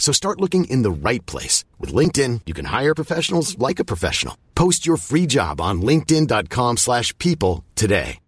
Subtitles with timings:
[0.00, 1.64] So start looking in the right place.
[1.78, 4.36] With LinkedIn, you can hire professionals like a professional.
[4.56, 8.18] Post your free job on linkedin.com slash people today.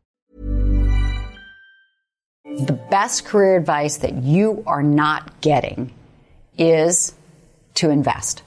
[2.44, 5.90] The best career advice that you are not getting
[6.58, 7.14] is
[7.74, 8.42] to invest.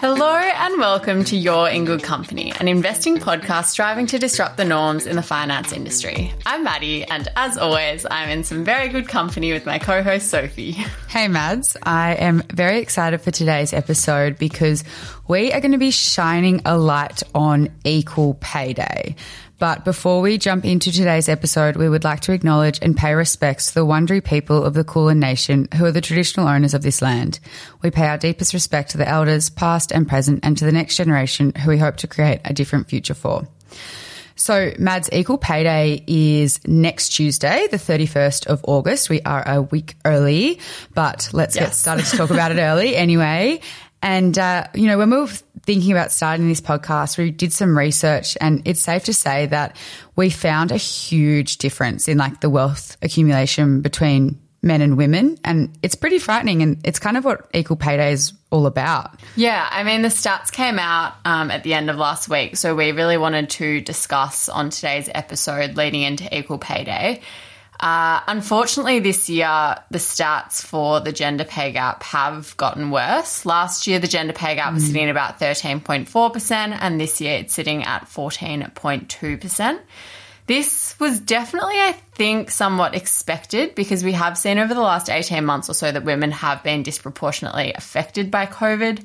[0.00, 4.64] Hello and welcome to You're in Good Company, an investing podcast striving to disrupt the
[4.64, 6.32] norms in the finance industry.
[6.46, 10.28] I'm Maddie, and as always, I'm in some very good company with my co host
[10.28, 10.72] Sophie.
[11.14, 11.76] Hey, Mads.
[11.84, 14.82] I am very excited for today's episode because
[15.28, 19.14] we are going to be shining a light on Equal Pay Day.
[19.64, 23.68] But before we jump into today's episode, we would like to acknowledge and pay respects
[23.68, 27.00] to the Wurundjeri people of the Kulin Nation, who are the traditional owners of this
[27.00, 27.40] land.
[27.80, 30.98] We pay our deepest respect to the elders, past and present, and to the next
[30.98, 33.48] generation, who we hope to create a different future for.
[34.36, 39.08] So, Mads, Equal Pay Day is next Tuesday, the 31st of August.
[39.08, 40.60] We are a week early,
[40.92, 43.60] but let's get started to talk about it early anyway.
[44.02, 45.30] And, uh, you know, when we were
[45.64, 49.76] thinking about starting this podcast, we did some research and it's safe to say that
[50.16, 55.38] we found a huge difference in like the wealth accumulation between men and women.
[55.44, 56.62] And it's pretty frightening.
[56.62, 59.20] And it's kind of what Equal Pay Day is all about.
[59.36, 62.74] Yeah, I mean, the stats came out um, at the end of last week, so
[62.74, 67.20] we really wanted to discuss on today's episode leading into Equal Pay Day.
[67.84, 73.44] Uh, unfortunately, this year, the stats for the gender pay gap have gotten worse.
[73.44, 77.52] Last year, the gender pay gap was sitting at about 13.4%, and this year it's
[77.52, 79.78] sitting at 14.2%.
[80.46, 85.44] This was definitely, I think, somewhat expected because we have seen over the last 18
[85.44, 89.04] months or so that women have been disproportionately affected by COVID.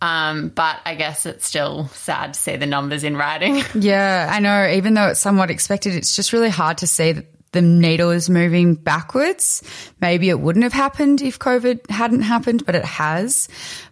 [0.00, 3.62] Um, but I guess it's still sad to see the numbers in writing.
[3.74, 4.66] Yeah, I know.
[4.66, 8.28] Even though it's somewhat expected, it's just really hard to see that the needle is
[8.28, 9.62] moving backwards.
[10.00, 13.48] Maybe it wouldn't have happened if COVID hadn't happened, but it has.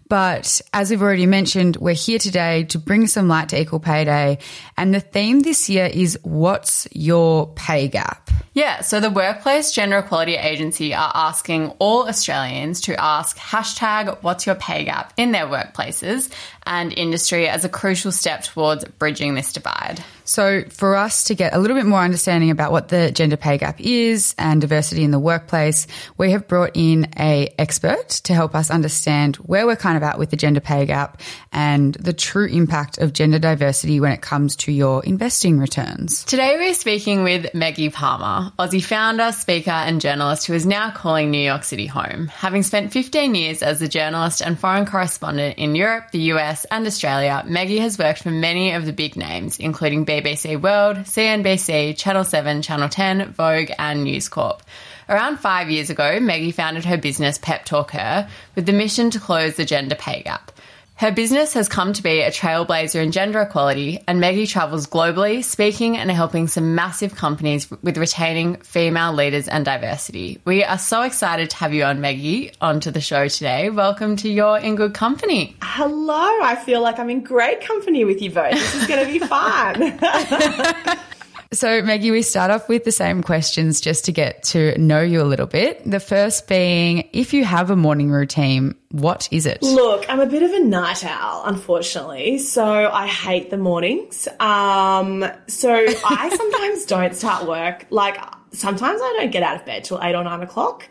[0.09, 4.05] But as we've already mentioned, we're here today to bring some light to Equal Pay
[4.05, 4.39] Day.
[4.77, 8.31] And the theme this year is What's Your Pay Gap?
[8.53, 14.45] Yeah, so the Workplace Gender Equality Agency are asking all Australians to ask hashtag what's
[14.45, 16.31] your pay gap in their workplaces
[16.67, 20.05] and industry as a crucial step towards bridging this divide.
[20.33, 23.59] So, for us to get a little bit more understanding about what the gender pay
[23.59, 28.55] gap is and diversity in the workplace, we have brought in a expert to help
[28.55, 31.21] us understand where we're kind of at with the gender pay gap
[31.53, 36.25] and the true impact of gender diversity when it comes to your investing returns.
[36.25, 41.31] Today we're speaking with Maggie Palmer, Aussie founder, speaker, and journalist who is now calling
[41.31, 42.29] New York City home.
[42.29, 46.87] Having spent 15 years as a journalist and foreign correspondent in Europe, the US, and
[46.87, 52.25] Australia, Maggie has worked for many of the big names, including BBC World, CNBC, Channel
[52.25, 54.63] 7, Channel 10, Vogue, and News Corp.
[55.09, 59.21] Around five years ago, Maggie founded her business Pep Talk Her with the mission to
[59.21, 60.53] close the gender pay gap.
[61.03, 65.43] Her business has come to be a trailblazer in gender equality, and Maggie travels globally,
[65.43, 70.41] speaking and helping some massive companies with retaining female leaders and diversity.
[70.45, 73.69] We are so excited to have you on, Maggie, onto the show today.
[73.69, 75.57] Welcome to You're in Good Company.
[75.61, 78.53] Hello, I feel like I'm in great company with you both.
[78.53, 80.99] This is going to be fun.
[81.53, 85.21] So, Maggie, we start off with the same questions just to get to know you
[85.21, 85.83] a little bit.
[85.85, 89.63] The first being if you have a morning routine, what is it?
[89.63, 94.29] Look, I'm a bit of a night owl, unfortunately, so I hate the mornings.
[94.39, 95.73] Um, so
[96.05, 97.87] I sometimes don't start work.
[97.89, 98.19] Like,
[98.53, 100.89] sometimes I don't get out of bed till 8 or 9 o'clock.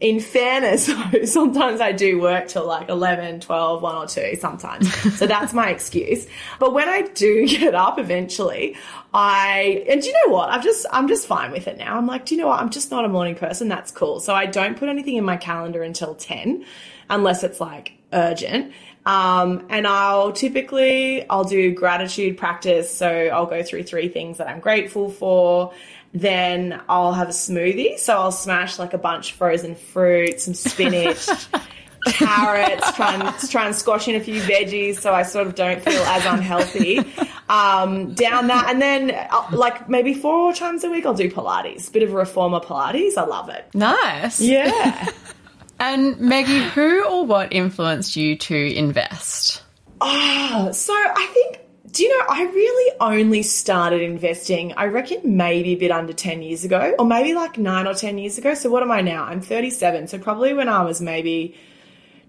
[0.00, 4.92] In fairness, though, sometimes I do work till like 11, 12, 1 or 2 sometimes.
[5.16, 6.26] So that's my excuse.
[6.58, 8.76] But when I do get up eventually,
[9.14, 10.50] I, and do you know what?
[10.50, 11.96] I've just, I'm just fine with it now.
[11.96, 12.58] I'm like, do you know what?
[12.58, 13.68] I'm just not a morning person.
[13.68, 14.18] That's cool.
[14.18, 16.64] So I don't put anything in my calendar until 10
[17.08, 18.72] unless it's like urgent.
[19.06, 22.94] Um, and I'll typically, I'll do gratitude practice.
[22.94, 25.72] So I'll go through three things that I'm grateful for.
[26.12, 27.98] Then I'll have a smoothie.
[27.98, 31.28] So I'll smash like a bunch of frozen fruit, some spinach,
[32.06, 35.82] carrots, try and, try and squash in a few veggies so I sort of don't
[35.82, 37.00] feel as unhealthy.
[37.48, 38.70] Um, down that.
[38.70, 42.60] And then uh, like maybe four times a week I'll do Pilates, bit of reformer
[42.60, 43.18] Pilates.
[43.18, 43.66] I love it.
[43.74, 44.40] Nice.
[44.40, 45.10] Yeah.
[45.78, 49.62] And Maggie, who or what influenced you to invest?
[50.00, 51.60] Oh, so I think,
[51.90, 56.42] do you know, I really only started investing, I reckon maybe a bit under 10
[56.42, 58.54] years ago, or maybe like nine or 10 years ago.
[58.54, 59.24] So what am I now?
[59.24, 60.08] I'm 37.
[60.08, 61.56] So probably when I was maybe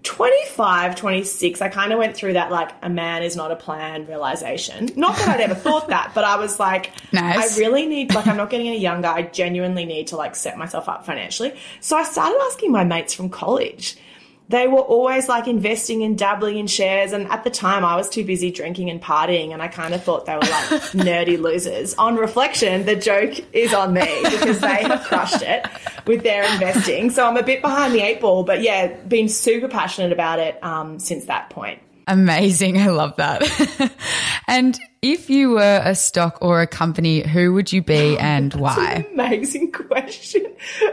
[0.05, 4.05] 25, 26, I kind of went through that like a man is not a plan
[4.05, 4.89] realization.
[4.95, 7.57] Not that I'd ever thought that, but I was like, Nice.
[7.57, 9.07] I really need, like, I'm not getting any younger.
[9.07, 11.53] I genuinely need to like set myself up financially.
[11.81, 13.97] So I started asking my mates from college.
[14.47, 17.13] They were always like investing and dabbling in shares.
[17.13, 19.53] And at the time, I was too busy drinking and partying.
[19.53, 20.49] And I kind of thought they were like
[20.93, 21.95] nerdy losers.
[21.95, 25.65] On reflection, the joke is on me because they have crushed it
[26.05, 27.09] with their investing.
[27.09, 28.43] So I'm a bit behind the eight ball.
[28.43, 31.81] But yeah, been super passionate about it um, since that point.
[32.07, 32.77] Amazing.
[32.77, 33.91] I love that.
[34.47, 39.07] and if you were a stock or a company, who would you be and why?
[39.13, 40.45] Amazing question.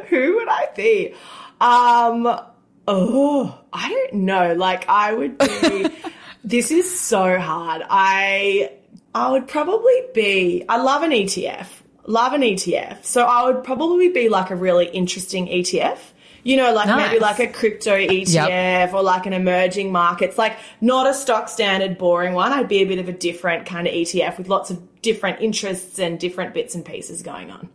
[0.08, 1.14] Who would I be?
[1.60, 2.40] Um,
[2.88, 4.54] oh, I don't know.
[4.54, 5.88] Like I would be,
[6.44, 7.82] this is so hard.
[7.88, 8.72] I,
[9.14, 11.66] I would probably be, I love an ETF,
[12.06, 13.04] love an ETF.
[13.04, 15.98] So I would probably be like a really interesting ETF.
[16.44, 17.06] You know, like Nice.
[17.10, 21.98] maybe like a crypto ETF or like an emerging markets, like not a stock standard
[21.98, 22.52] boring one.
[22.52, 26.00] I'd be a bit of a different kind of ETF with lots of different interests
[26.00, 27.68] and different bits and pieces going on.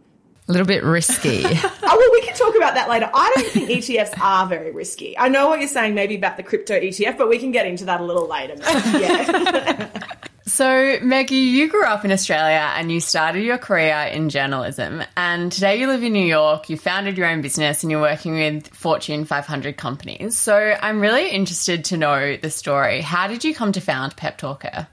[0.47, 1.43] A little bit risky.
[1.89, 3.09] Oh, well, we can talk about that later.
[3.13, 5.17] I don't think ETFs are very risky.
[5.17, 7.85] I know what you're saying maybe about the crypto ETF, but we can get into
[7.85, 8.55] that a little later.
[8.97, 9.89] Yeah.
[10.45, 15.03] So, Maggie, you grew up in Australia and you started your career in journalism.
[15.15, 18.33] And today you live in New York, you founded your own business, and you're working
[18.33, 20.37] with Fortune 500 companies.
[20.37, 23.01] So, I'm really interested to know the story.
[23.01, 24.87] How did you come to found Pep Talk Her?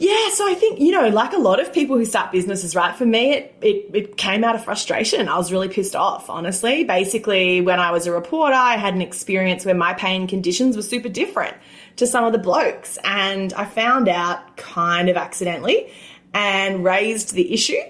[0.00, 2.96] Yeah, so I think, you know, like a lot of people who start businesses, right?
[2.96, 5.28] For me, it, it, it came out of frustration.
[5.28, 6.84] I was really pissed off, honestly.
[6.84, 10.74] Basically, when I was a reporter, I had an experience where my pay and conditions
[10.74, 11.54] were super different
[11.96, 12.98] to some of the blokes.
[13.04, 15.92] And I found out kind of accidentally
[16.32, 17.82] and raised the issue.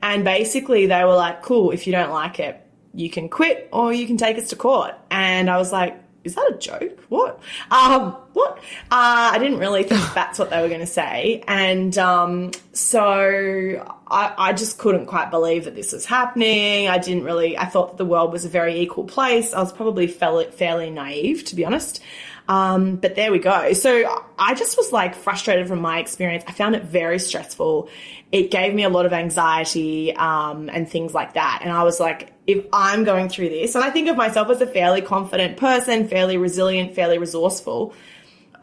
[0.00, 3.92] And basically, they were like, cool, if you don't like it, you can quit or
[3.92, 4.94] you can take us to court.
[5.10, 7.00] And I was like, is that a joke?
[7.08, 7.40] What?
[7.70, 8.58] Um, what?
[8.90, 11.42] Uh, I didn't really think that's what they were going to say.
[11.48, 16.88] And um, so I, I just couldn't quite believe that this was happening.
[16.88, 19.54] I didn't really, I thought that the world was a very equal place.
[19.54, 22.02] I was probably fairly, fairly naive, to be honest.
[22.48, 23.74] Um, but there we go.
[23.74, 26.44] So I just was like frustrated from my experience.
[26.46, 27.90] I found it very stressful.
[28.32, 31.60] It gave me a lot of anxiety um, and things like that.
[31.62, 34.62] And I was like, if I'm going through this, and I think of myself as
[34.62, 37.92] a fairly confident person, fairly resilient, fairly resourceful,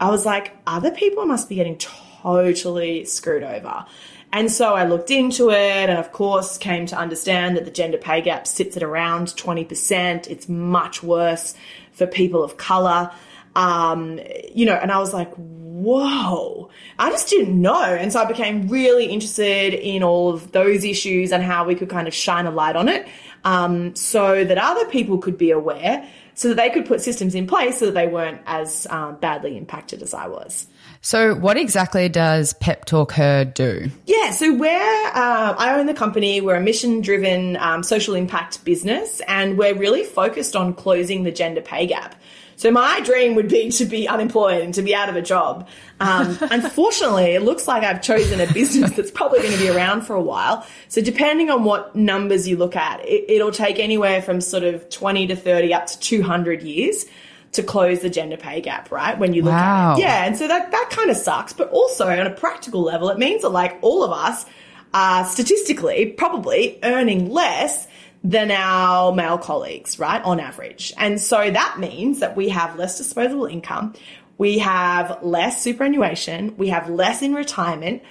[0.00, 3.86] I was like, other people must be getting totally screwed over.
[4.32, 7.96] And so I looked into it and, of course, came to understand that the gender
[7.96, 10.26] pay gap sits at around 20%.
[10.26, 11.54] It's much worse
[11.92, 13.12] for people of color.
[13.56, 14.20] Um,
[14.54, 17.82] you know, and I was like, whoa, I just didn't know.
[17.82, 21.88] And so I became really interested in all of those issues and how we could
[21.88, 23.06] kind of shine a light on it
[23.44, 27.46] um, so that other people could be aware, so that they could put systems in
[27.46, 30.66] place so that they weren't as um, badly impacted as I was.
[31.00, 33.88] so, what exactly does Pep Talk Her do?
[34.06, 36.40] Yeah, so we're, uh, I own the company.
[36.40, 41.32] We're a mission driven um, social impact business, and we're really focused on closing the
[41.32, 42.16] gender pay gap.
[42.58, 45.68] So my dream would be to be unemployed and to be out of a job.
[46.00, 50.02] Um, unfortunately, it looks like I've chosen a business that's probably going to be around
[50.02, 50.66] for a while.
[50.88, 54.88] So depending on what numbers you look at, it, it'll take anywhere from sort of
[54.88, 57.04] 20 to 30 up to 200 years
[57.52, 59.18] to close the gender pay gap, right?
[59.18, 59.92] When you look Wow.
[59.92, 60.02] at it.
[60.02, 61.52] Yeah, and so that, that kind of sucks.
[61.52, 64.46] But also on a practical level, it means that like all of us
[64.94, 67.86] are statistically probably earning less
[68.30, 70.20] than our male colleagues, right?
[70.24, 70.92] On average.
[70.98, 73.94] And so that means that we have less disposable income.
[74.36, 76.56] We have less superannuation.
[76.56, 78.02] We have less in retirement.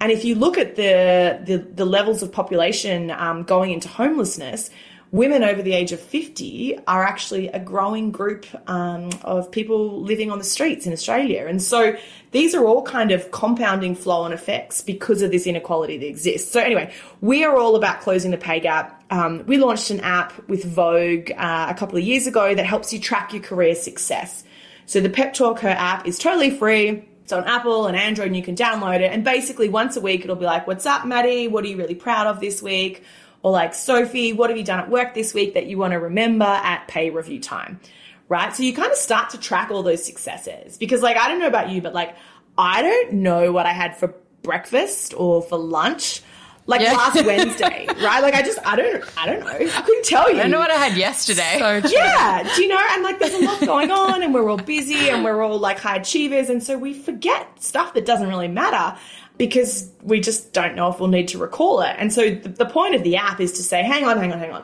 [0.00, 4.70] And if you look at the, the, the levels of population um, going into homelessness,
[5.12, 10.30] women over the age of 50 are actually a growing group um, of people living
[10.30, 11.46] on the streets in Australia.
[11.48, 11.96] And so
[12.30, 16.52] these are all kind of compounding flow on effects because of this inequality that exists.
[16.52, 19.02] So, anyway, we are all about closing the pay gap.
[19.10, 22.92] Um, we launched an app with Vogue uh, a couple of years ago that helps
[22.92, 24.44] you track your career success.
[24.86, 27.04] So, the Pep Talk Her app is totally free.
[27.24, 29.12] It's on Apple and Android, and you can download it.
[29.12, 31.48] And basically, once a week, it'll be like, What's up, Maddie?
[31.48, 33.02] What are you really proud of this week?
[33.42, 35.98] Or like, Sophie, what have you done at work this week that you want to
[35.98, 37.80] remember at pay review time?
[38.28, 38.54] Right?
[38.54, 41.46] So you kind of start to track all those successes because, like, I don't know
[41.48, 42.14] about you, but like,
[42.58, 46.22] I don't know what I had for breakfast or for lunch
[46.66, 46.92] like Yeah.
[46.92, 48.20] last Wednesday, right?
[48.20, 49.46] Like I just, I don't, I don't know.
[49.48, 50.38] I couldn't tell you.
[50.38, 51.56] I don't know what I had yesterday.
[51.58, 51.88] So.
[51.88, 52.78] Yeah, do you know?
[52.90, 55.78] And like, there's a lot going on, and we're all busy, and we're all like
[55.80, 58.96] high achievers, and so we forget stuff that doesn't really matter
[59.40, 61.96] because we just don't know if we'll need to recall it.
[61.96, 64.38] And so the, the point of the app is to say, hang on, hang on,
[64.38, 64.62] hang on,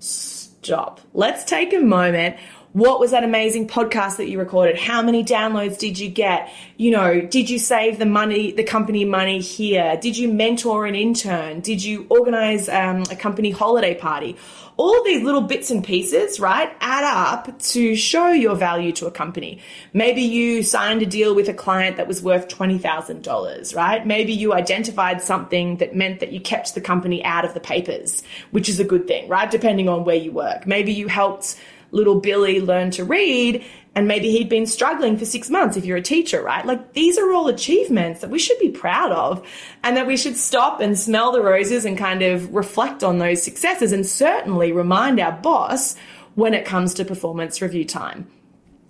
[0.00, 1.00] stop.
[1.14, 2.36] Let's take a moment.
[2.76, 4.76] What was that amazing podcast that you recorded?
[4.76, 6.52] How many downloads did you get?
[6.76, 9.96] You know, did you save the money, the company money here?
[9.96, 11.60] Did you mentor an intern?
[11.60, 14.36] Did you organize um, a company holiday party?
[14.76, 19.10] All these little bits and pieces, right, add up to show your value to a
[19.10, 19.62] company.
[19.94, 24.06] Maybe you signed a deal with a client that was worth $20,000, right?
[24.06, 28.22] Maybe you identified something that meant that you kept the company out of the papers,
[28.50, 29.50] which is a good thing, right?
[29.50, 30.66] Depending on where you work.
[30.66, 31.58] Maybe you helped
[31.96, 33.64] little Billy learn to read
[33.96, 36.66] and maybe he'd been struggling for six months if you're a teacher, right?
[36.66, 39.44] Like these are all achievements that we should be proud of
[39.82, 43.42] and that we should stop and smell the roses and kind of reflect on those
[43.42, 45.96] successes and certainly remind our boss
[46.34, 48.28] when it comes to performance review time.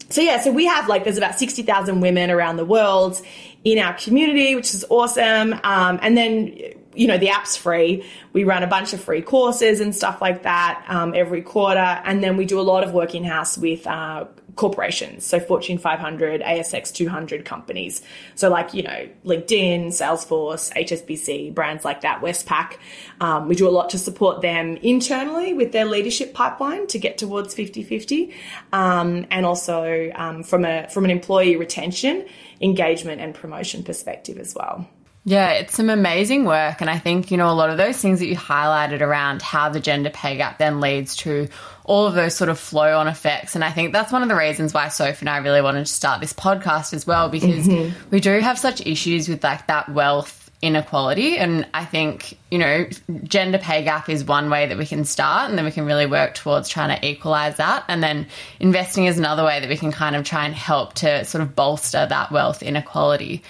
[0.08, 3.20] So yeah, so we have like there's about sixty thousand women around the world
[3.64, 5.52] in our community, which is awesome.
[5.64, 6.58] Um, and then
[6.96, 8.04] you know the app's free.
[8.32, 12.22] We run a bunch of free courses and stuff like that um, every quarter, and
[12.22, 14.26] then we do a lot of work in house with uh,
[14.56, 18.02] corporations, so Fortune 500, ASX 200 companies.
[18.34, 22.76] So like you know LinkedIn, Salesforce, HSBC, brands like that, Westpac.
[23.20, 27.18] Um, we do a lot to support them internally with their leadership pipeline to get
[27.18, 28.32] towards 50-50,
[28.72, 32.26] um, and also um, from a from an employee retention,
[32.60, 34.88] engagement, and promotion perspective as well.
[35.28, 36.80] Yeah, it's some amazing work.
[36.80, 39.68] And I think, you know, a lot of those things that you highlighted around how
[39.68, 41.48] the gender pay gap then leads to
[41.82, 43.56] all of those sort of flow on effects.
[43.56, 45.92] And I think that's one of the reasons why Soph and I really wanted to
[45.92, 47.98] start this podcast as well, because mm-hmm.
[48.10, 51.38] we do have such issues with like that wealth inequality.
[51.38, 52.86] And I think, you know,
[53.24, 56.06] gender pay gap is one way that we can start and then we can really
[56.06, 57.84] work towards trying to equalize that.
[57.88, 58.28] And then
[58.60, 61.56] investing is another way that we can kind of try and help to sort of
[61.56, 63.42] bolster that wealth inequality.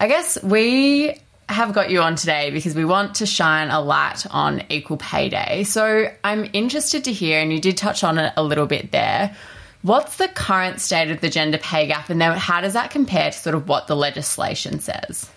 [0.00, 4.24] I guess we have got you on today because we want to shine a light
[4.30, 5.64] on Equal Pay Day.
[5.64, 9.34] So I'm interested to hear, and you did touch on it a little bit there.
[9.82, 13.30] What's the current state of the gender pay gap, and then how does that compare
[13.30, 15.28] to sort of what the legislation says?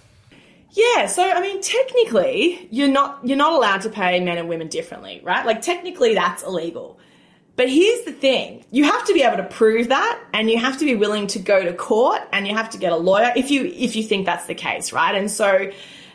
[0.72, 4.68] Yeah, so I mean, technically, you're not you're not allowed to pay men and women
[4.68, 5.46] differently, right?
[5.46, 7.00] Like technically, that's illegal.
[7.62, 10.80] But here's the thing: you have to be able to prove that, and you have
[10.80, 13.52] to be willing to go to court, and you have to get a lawyer if
[13.52, 15.14] you if you think that's the case, right?
[15.14, 15.70] And so,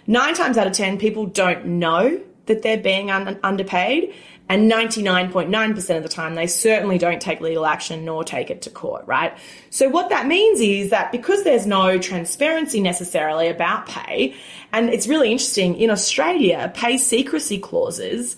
[0.08, 4.12] nine times out of ten, people don't know that they're being un- underpaid,
[4.48, 8.70] and 99.9% of the time, they certainly don't take legal action nor take it to
[8.70, 9.38] court, right?
[9.70, 14.34] So what that means is that because there's no transparency necessarily about pay,
[14.72, 18.34] and it's really interesting, in Australia, pay secrecy clauses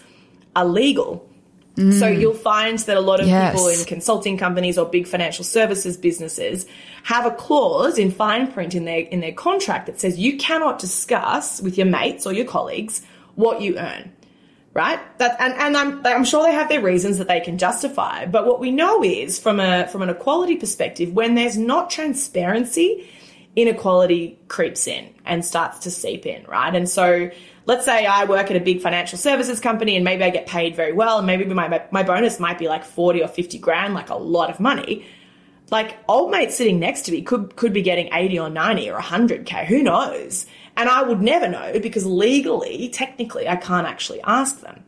[0.55, 1.28] are legal.
[1.79, 2.21] So mm.
[2.21, 3.53] you'll find that a lot of Yes.
[3.53, 6.67] people in consulting companies or big financial services businesses
[7.05, 10.81] have a clause in fine print in their in their contract that says you cannot
[10.81, 13.01] discuss with your mates or your colleagues
[13.37, 14.11] what you earn
[14.75, 15.01] right?
[15.19, 18.27] That and, and I'm I'm sure they have their reasons that they can justify.
[18.27, 23.09] But what we know is from a from an equality perspective, when there's not transparency,
[23.57, 26.75] inequality creeps in and starts to seep in, right?
[26.75, 27.31] And so
[27.69, 30.75] let's say I work at a big financial services company and maybe I get paid
[30.75, 34.09] very well and maybe my my bonus might be like 40 or 50 grand, like
[34.11, 35.07] a lot of money.
[35.71, 38.99] Like old mate sitting next to me could could be getting 80 or 90 or
[38.99, 40.47] 100k, who knows?
[40.77, 44.83] And I would never know because legally, technically, I can't actually ask them.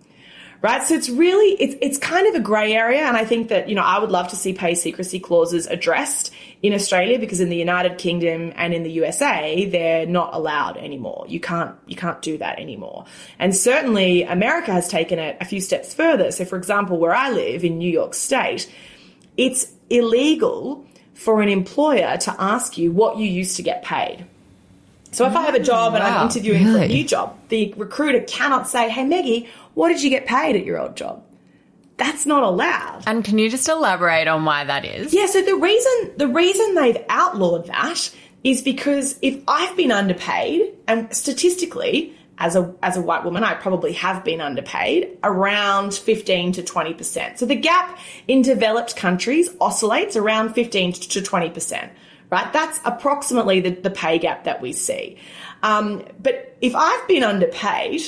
[0.63, 0.87] Right?
[0.87, 3.75] So it's really it's it's kind of a grey area and I think that, you
[3.75, 7.57] know, I would love to see pay secrecy clauses addressed in Australia because in the
[7.57, 11.25] United Kingdom and in the USA, they're not allowed anymore.
[11.29, 13.07] You can't you can't do that anymore.
[13.39, 16.31] And certainly America has taken it a few steps further.
[16.31, 18.71] So for example, where I live in New York State,
[19.39, 24.27] it's illegal for an employer to ask you what you used to get paid.
[25.13, 28.21] So if I have a job and I'm interviewing for a new job, the recruiter
[28.21, 29.49] cannot say, "Hey Maggie,
[29.81, 31.25] what did you get paid at your old job?"
[31.97, 33.03] That's not allowed.
[33.07, 35.13] And can you just elaborate on why that is?
[35.13, 38.11] Yeah, so the reason the reason they've outlawed that
[38.43, 43.53] is because if I've been underpaid, and statistically, as a as a white woman, I
[43.53, 47.39] probably have been underpaid around fifteen to twenty percent.
[47.39, 51.93] So the gap in developed countries oscillates around fifteen to twenty percent.
[52.31, 55.19] Right, that's approximately the, the pay gap that we see.
[55.63, 58.01] Um, but if I've been underpaid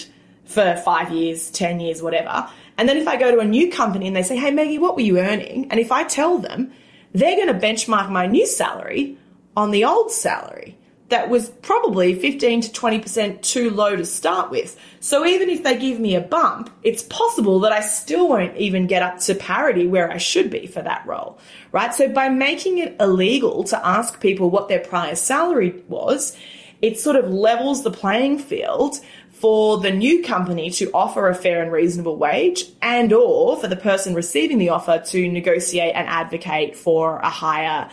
[0.52, 4.06] for five years, ten years, whatever, and then if I go to a new company
[4.06, 6.72] and they say, "Hey, Maggie, what were you earning?" and if I tell them,
[7.12, 9.16] they're going to benchmark my new salary
[9.56, 10.76] on the old salary.
[11.12, 14.80] that was probably 15 to 20% too low to start with.
[15.00, 18.86] So even if they give me a bump, it's possible that I still won't even
[18.86, 21.38] get up to parity where I should be for that role,
[21.70, 21.92] right?
[21.94, 26.34] So by making it illegal to ask people what their prior salary was,
[26.80, 28.96] it sort of levels the playing field
[29.42, 33.74] for the new company to offer a fair and reasonable wage and or for the
[33.74, 37.90] person receiving the offer to negotiate and advocate for a higher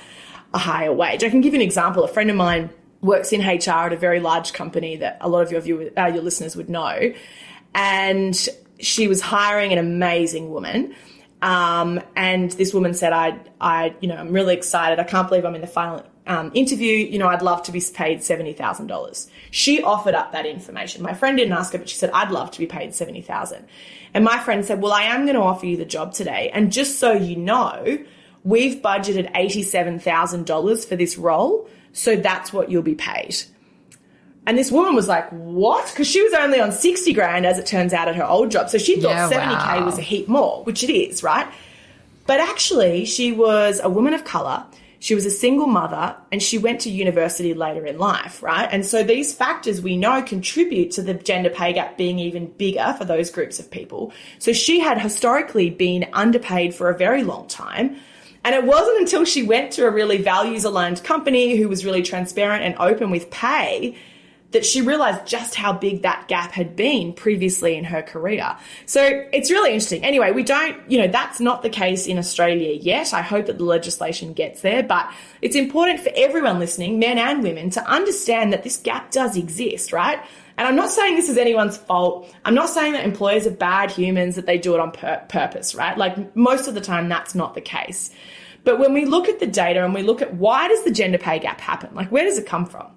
[0.53, 1.23] a higher wage.
[1.23, 2.03] I can give you an example.
[2.03, 2.69] A friend of mine
[3.01, 6.05] works in HR at a very large company that a lot of your viewers, uh,
[6.05, 7.13] your listeners would know,
[7.73, 8.47] and
[8.79, 10.93] she was hiring an amazing woman.
[11.41, 14.99] Um, and this woman said, "I, I, you know, I'm really excited.
[14.99, 16.93] I can't believe I'm in the final um, interview.
[16.93, 21.03] You know, I'd love to be paid seventy thousand dollars." She offered up that information.
[21.03, 23.65] My friend didn't ask her, but she said, "I'd love to be paid seventy thousand.
[24.13, 26.71] And my friend said, "Well, I am going to offer you the job today, and
[26.71, 27.97] just so you know,
[28.43, 33.35] we've budgeted eighty-seven thousand dollars for this role." So that's what you'll be paid.
[34.45, 35.87] And this woman was like, what?
[35.91, 38.69] Because she was only on 60 grand, as it turns out, at her old job.
[38.69, 39.85] So she thought Yeah, 70K wow.
[39.85, 41.47] was a heap more, which it is, right?
[42.25, 44.63] But actually, she was a woman of color.
[44.99, 48.67] She was a single mother and she went to university later in life, right?
[48.69, 52.93] And so these factors we know contribute to the gender pay gap being even bigger
[52.97, 54.11] for those groups of people.
[54.39, 57.95] So she had historically been underpaid for a very long time.
[58.43, 62.01] And it wasn't until she went to a really values aligned company who was really
[62.01, 63.97] transparent and open with pay
[64.51, 68.57] that she realized just how big that gap had been previously in her career.
[68.87, 70.03] So it's really interesting.
[70.03, 73.13] Anyway, we don't, you know, that's not the case in Australia yet.
[73.13, 77.43] I hope that the legislation gets there, but it's important for everyone listening, men and
[77.43, 80.19] women, to understand that this gap does exist, right?
[80.57, 82.33] And I'm not saying this is anyone's fault.
[82.43, 85.75] I'm not saying that employers are bad humans, that they do it on pur- purpose,
[85.75, 85.97] right?
[85.97, 88.09] Like most of the time, that's not the case.
[88.63, 91.17] But when we look at the data and we look at why does the gender
[91.17, 91.93] pay gap happen?
[91.93, 92.87] Like, where does it come from?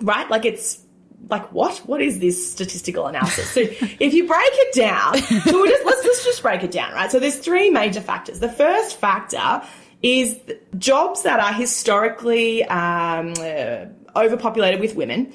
[0.00, 0.28] Right?
[0.30, 0.80] Like, it's
[1.28, 1.78] like what?
[1.86, 3.50] What is this statistical analysis?
[3.50, 7.10] So, if you break it down, so just, let's, let's just break it down, right?
[7.10, 8.40] So, there's three major factors.
[8.40, 9.62] The first factor
[10.02, 10.38] is
[10.78, 15.32] jobs that are historically um, uh, overpopulated with women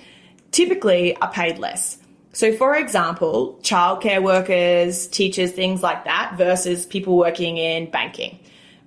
[0.51, 1.97] typically are paid less.
[2.33, 8.39] So, for example, childcare workers, teachers, things like that, versus people working in banking.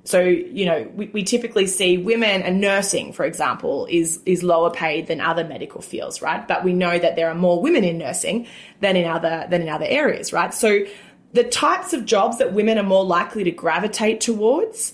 [0.04, 4.70] So, you know, we, we typically see women and nursing, for example, is, is lower
[4.70, 6.46] paid than other medical fields, right?
[6.46, 8.46] But we know that there are more women in nursing
[8.80, 10.52] than in other, than in other areas, right?
[10.52, 10.84] So
[11.32, 14.92] the types of jobs that women are more likely to gravitate towards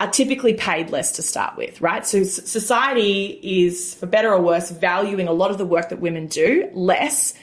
[0.00, 2.06] are typically paid less to start with, right?
[2.06, 6.28] So society is, for better or worse, valuing a lot of the work that women
[6.28, 7.34] do less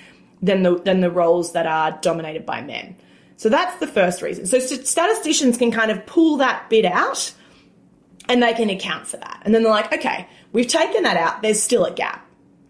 [0.41, 2.95] than the, than the roles that are dominated by men.
[3.38, 4.46] So that's the first reason.
[4.46, 7.34] So statisticians can kind of pull that bit out
[8.30, 9.41] and they can account for that.
[9.43, 11.41] And then they're like, okay, we've taken that out.
[11.41, 12.26] There's still a gap.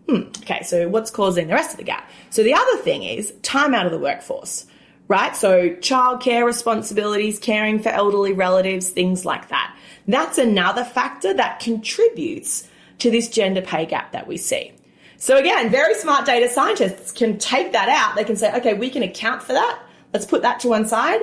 [0.10, 0.30] Hmm.
[0.42, 0.64] Okay.
[0.64, 2.10] So what's causing the rest of the gap?
[2.30, 4.66] So the other thing is time out of the workforce,
[5.08, 5.36] right?
[5.36, 9.76] So childcare responsibilities, caring for elderly relatives, things like that.
[10.08, 12.68] That's another factor that contributes
[13.00, 14.74] to this gender pay gap that we see.
[15.18, 18.16] So again, very smart data scientists can take that out.
[18.16, 19.80] They can say, okay, we can account for that.
[20.14, 21.22] Let's put that to one side.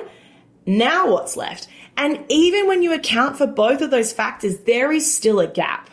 [0.65, 1.67] Now what's left?
[1.97, 5.89] And even when you account for both of those factors, there is still a gap.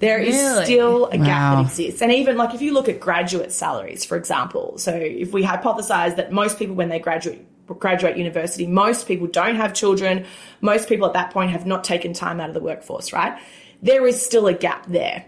[0.00, 0.64] There is Really?
[0.64, 2.02] still a gap that exists.
[2.02, 6.16] And even like if you look at graduate salaries, for example, so if we hypothesize
[6.16, 10.26] that most people when they graduate graduate university, most people don't have children,
[10.60, 13.38] most people at that point have not taken time out of the workforce, right?
[13.82, 15.24] There is still a gap there.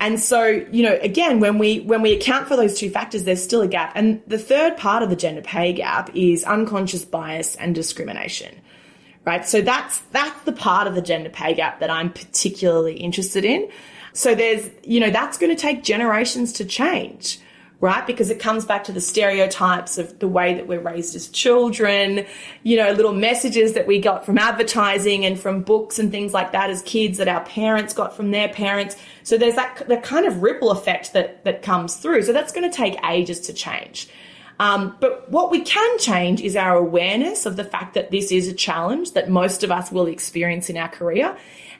[0.00, 3.42] And so, you know, again, when we when we account for those two factors, there's
[3.42, 3.92] still a gap.
[3.94, 8.54] And the third part of the gender pay gap is unconscious bias and discrimination.
[9.24, 9.46] Right?
[9.46, 13.70] So that's that's the part of the gender pay gap that I'm particularly interested in.
[14.12, 17.40] So there's, you know, that's going to take generations to change.
[17.84, 18.06] Right?
[18.06, 22.24] Because it comes back to the stereotypes of the way that we're raised as children,
[22.62, 26.52] you know, little messages that we got from advertising and from books and things like
[26.52, 28.96] that as kids that our parents got from their parents.
[29.22, 32.22] So there's that, that kind of ripple effect that, that comes through.
[32.22, 34.08] So that's going to take ages to change.
[34.58, 38.48] Um, but what we can change is our awareness of the fact that this is
[38.48, 41.36] a challenge that most of us will experience in our career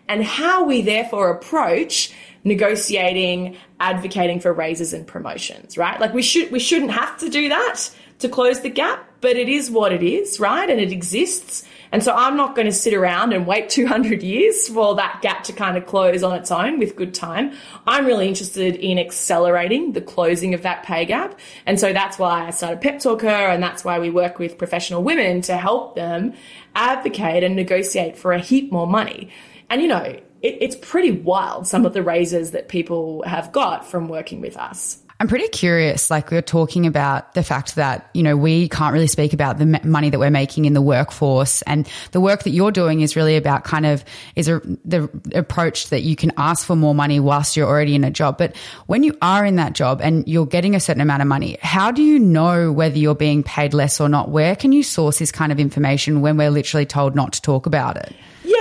[0.07, 2.13] and how we therefore approach
[2.45, 5.99] negotiating, advocating for raises and promotions, right?
[5.99, 9.49] Like we should, we shouldn't have to do that to close the gap, but it
[9.49, 10.69] is what it is, right?
[10.69, 11.67] And it exists.
[11.91, 15.45] And so I'm not going to sit around and wait 200 years for that gap
[15.45, 17.53] to kind of close on its own with good time.
[17.87, 21.39] I'm really interested in accelerating the closing of that pay gap.
[21.67, 24.59] And so that's why I started Pep Talk Her and that's why we work with
[24.59, 26.35] professional women to help them
[26.75, 29.31] advocate and negotiate for a heap more money.
[29.71, 33.85] And you know, it, it's pretty wild some of the raises that people have got
[33.85, 34.99] from working with us.
[35.21, 36.11] I'm pretty curious.
[36.11, 39.59] Like we are talking about the fact that, you know, we can't really speak about
[39.59, 43.15] the money that we're making in the workforce and the work that you're doing is
[43.15, 44.05] really about kind of
[44.35, 48.03] is a, the approach that you can ask for more money whilst you're already in
[48.03, 48.37] a job.
[48.37, 51.59] But when you are in that job and you're getting a certain amount of money,
[51.63, 54.31] how do you know whether you're being paid less or not?
[54.31, 57.67] Where can you source this kind of information when we're literally told not to talk
[57.67, 58.15] about it?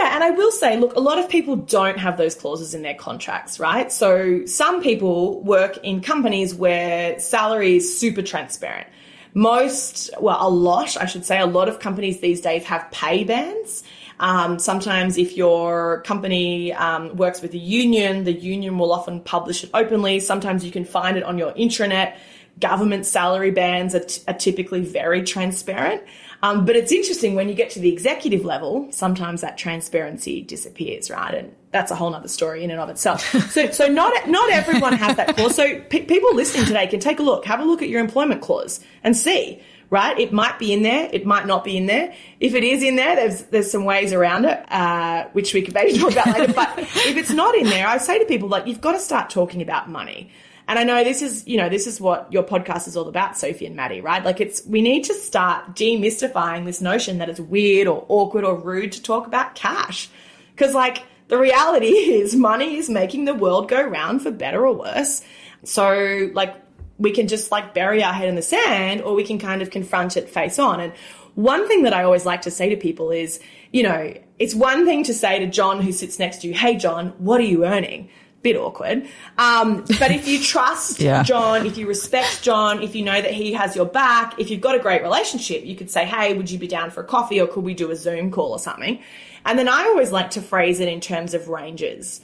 [0.04, 2.82] Yeah, and I will say, look, a lot of people don't have those clauses in
[2.82, 3.90] their contracts, right?
[3.90, 8.88] So some people work in companies where salary is super transparent.
[9.34, 13.24] Most, well, a lot, I should say, a lot of companies these days have pay
[13.24, 13.86] bands.
[14.20, 19.64] Um, sometimes, if your company um, works with a union, the union will often publish
[19.64, 20.20] it openly.
[20.20, 22.18] Sometimes you can find it on your intranet.
[22.60, 26.04] Government salary bands are, t- are typically very transparent.
[26.44, 31.10] Um, but it's interesting when you get to the executive level, sometimes that transparency disappears,
[31.10, 31.34] right?
[31.34, 33.22] And that's a whole other story in and of itself.
[33.50, 35.56] so, so not, not everyone has that clause.
[35.56, 38.82] So people listening today can take a look, have a look at your employment clause
[39.06, 40.20] and see, right?
[40.20, 41.10] It might be in there.
[41.14, 42.14] It might not be in there.
[42.42, 45.74] If it is in there, there's, there's some ways around it, uh, which we can
[45.74, 46.52] maybe talk about later.
[46.52, 49.30] But if it's not in there, I say to people, like, you've got to start
[49.30, 50.30] talking about money.
[50.68, 53.38] And I know this is, you know, this is what your podcast is all about,
[53.38, 54.24] Sophie and Maddie, right?
[54.24, 58.56] Like it's, we need to start demystifying this notion that it's weird or awkward or
[58.56, 60.10] rude to talk about cash.
[60.56, 64.74] Cause like the reality is money is making the world go round for better or
[64.74, 65.22] worse.
[65.64, 66.56] So like
[66.98, 69.70] we can just like bury our head in the sand or we can kind of
[69.70, 70.80] confront it face on.
[70.80, 70.94] And
[71.36, 73.40] one thing that I always like to say to people is,
[73.72, 76.78] you know, it's one thing to say to John who sits next to you, Hey,
[76.78, 78.10] John, what are you earning?
[78.44, 79.08] Bit awkward.
[79.38, 81.24] Um, but if you trust yeah.
[81.24, 84.62] John, if you respect John, if you know that he has your back, if you've
[84.62, 87.42] got a great relationship, you could say, Hey, would you be down for a coffee
[87.42, 89.02] or could we do a Zoom call or something?
[89.46, 92.22] And then I always like to phrase it in terms of ranges.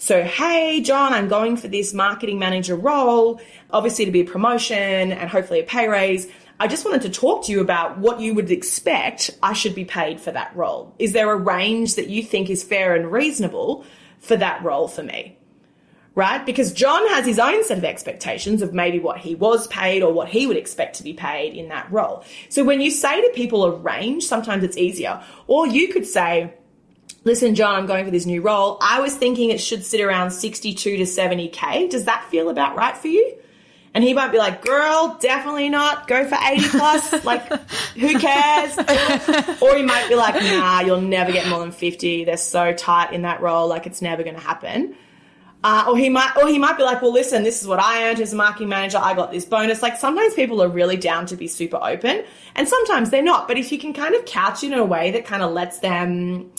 [0.00, 5.12] So, hey, John, I'm going for this marketing manager role, obviously to be a promotion
[5.12, 6.28] and hopefully a pay raise.
[6.60, 9.84] I just wanted to talk to you about what you would expect I should be
[9.84, 10.94] paid for that role.
[10.98, 13.84] Is there a range that you think is fair and reasonable
[14.18, 15.37] for that role for me?
[16.18, 16.44] Right?
[16.44, 20.12] Because John has his own set of expectations of maybe what he was paid or
[20.12, 22.24] what he would expect to be paid in that role.
[22.48, 25.22] So when you say to people a range, sometimes it's easier.
[25.46, 26.52] Or you could say,
[27.22, 28.78] listen, John, I'm going for this new role.
[28.80, 31.88] I was thinking it should sit around 62 to 70K.
[31.88, 33.36] Does that feel about right for you?
[33.94, 36.08] And he might be like, girl, definitely not.
[36.08, 37.24] Go for 80 plus.
[37.24, 37.46] like,
[37.94, 38.76] who cares?
[39.62, 42.24] or he might be like, nah, you'll never get more than 50.
[42.24, 43.68] They're so tight in that role.
[43.68, 44.96] Like, it's never going to happen.
[45.64, 48.08] Uh, or he might, or he might be like, well, listen, this is what I
[48.08, 48.98] earned as a marketing manager.
[48.98, 49.82] I got this bonus.
[49.82, 53.48] Like sometimes people are really down to be super open and sometimes they're not.
[53.48, 55.80] But if you can kind of couch it in a way that kind of lets
[55.80, 56.52] them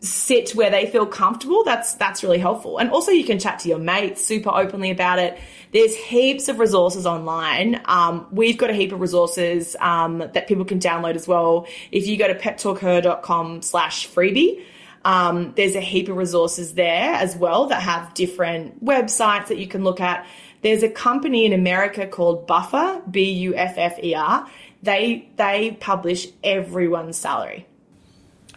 [0.00, 2.78] sit where they feel comfortable, that's, that's really helpful.
[2.78, 5.36] And also you can chat to your mates super openly about it.
[5.72, 7.80] There's heaps of resources online.
[7.86, 11.66] Um, we've got a heap of resources, um, that people can download as well.
[11.90, 14.62] If you go to peptalkher.com slash freebie,
[15.04, 19.66] um, there's a heap of resources there as well that have different websites that you
[19.66, 20.26] can look at.
[20.62, 24.48] There's a company in America called Buffer, B U F F E R.
[24.82, 27.66] They they publish everyone's salary,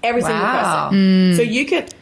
[0.04, 0.28] every wow.
[0.28, 0.98] single person.
[0.98, 1.36] Mm.
[1.36, 1.94] So you could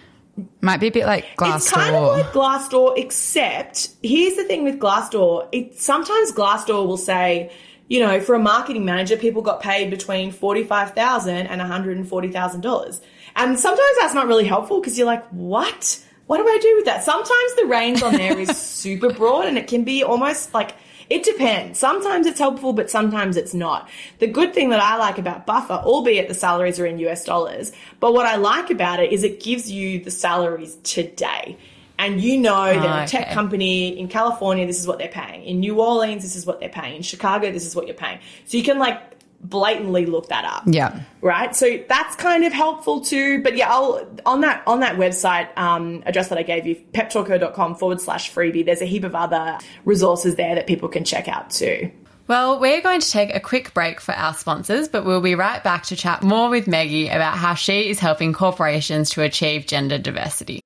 [0.62, 1.56] might be a bit like Glassdoor.
[1.56, 5.50] It's kind of like Glassdoor, except here's the thing with Glassdoor.
[5.52, 7.52] It, sometimes Glassdoor will say,
[7.90, 11.98] you know, for a marketing manager, people got paid between forty-five thousand and one hundred
[11.98, 13.02] and forty thousand dollars.
[13.36, 16.04] And sometimes that's not really helpful because you're like, what?
[16.28, 17.04] What do I do with that?
[17.04, 20.76] Sometimes the range on there is super broad and it can be almost like,
[21.10, 21.80] it depends.
[21.80, 23.90] Sometimes it's helpful, but sometimes it's not.
[24.20, 27.72] The good thing that I like about Buffer, albeit the salaries are in US dollars,
[28.00, 31.58] but what I like about it is it gives you the salaries today.
[31.98, 35.44] And you know that a ah, tech company in California, this is what they're paying.
[35.44, 36.96] In New Orleans, this is what they're paying.
[36.96, 38.20] In Chicago, this is what you're paying.
[38.46, 40.64] So you can like blatantly look that up.
[40.66, 41.02] Yeah.
[41.22, 41.56] Right.
[41.56, 43.42] So that's kind of helpful too.
[43.42, 47.76] But yeah, I'll on that on that website um, address that I gave you, peptalkher.com
[47.76, 48.66] forward slash freebie.
[48.66, 51.92] There's a heap of other resources there that people can check out too.
[52.28, 55.64] Well, we're going to take a quick break for our sponsors, but we'll be right
[55.64, 59.98] back to chat more with Maggie about how she is helping corporations to achieve gender
[59.98, 60.62] diversity.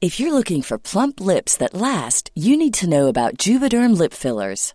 [0.00, 4.12] If you're looking for plump lips that last, you need to know about Juvederm lip
[4.12, 4.74] fillers.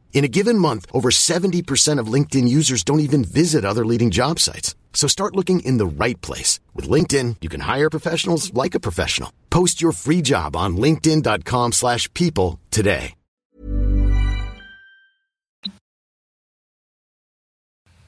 [0.13, 4.37] In a given month, over 70% of LinkedIn users don't even visit other leading job
[4.37, 4.75] sites.
[4.93, 6.59] So start looking in the right place.
[6.75, 9.33] With LinkedIn, you can hire professionals like a professional.
[9.49, 13.15] Post your free job on linkedin.com slash people today.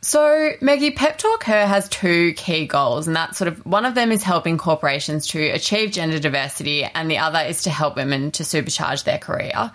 [0.04, 3.96] So, Maggie, Pep Talk Her has two key goals, and that's sort of one of
[3.96, 8.32] them is helping corporations to achieve gender diversity, and the other is to help women
[8.32, 9.72] to supercharge their career.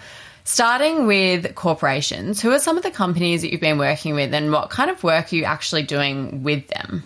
[0.50, 4.50] Starting with corporations, who are some of the companies that you've been working with, and
[4.50, 7.04] what kind of work are you actually doing with them?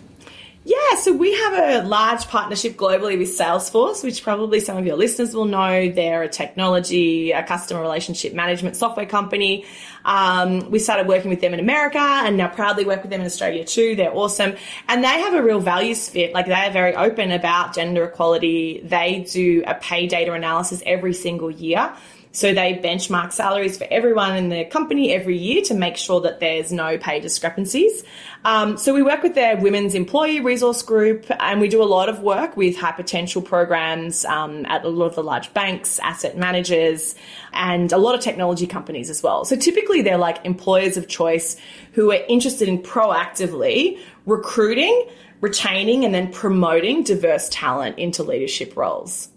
[0.63, 4.95] Yeah, so we have a large partnership globally with Salesforce, which probably some of your
[4.95, 5.91] listeners will know.
[5.91, 9.65] They're a technology, a customer relationship management software company.
[10.05, 13.25] Um, we started working with them in America and now proudly work with them in
[13.25, 13.97] Australia too.
[13.97, 14.55] They're awesome.
[14.87, 16.33] And they have a real values fit.
[16.33, 18.79] Like they are very open about gender equality.
[18.85, 21.93] They do a pay data analysis every single year.
[22.35, 26.39] So they benchmark salaries for everyone in the company every year to make sure that
[26.39, 28.03] there's no pay discrepancies.
[28.43, 32.09] Um, so we work with their women's employee resource group and we do a lot
[32.09, 36.35] of work with high potential programs um, at a lot of the large banks, asset
[36.35, 37.13] managers,
[37.53, 39.45] and a lot of technology companies as well.
[39.45, 41.55] So typically they're like employers of choice
[41.91, 45.07] who are interested in proactively recruiting,
[45.39, 49.29] retaining, and then promoting diverse talent into leadership roles.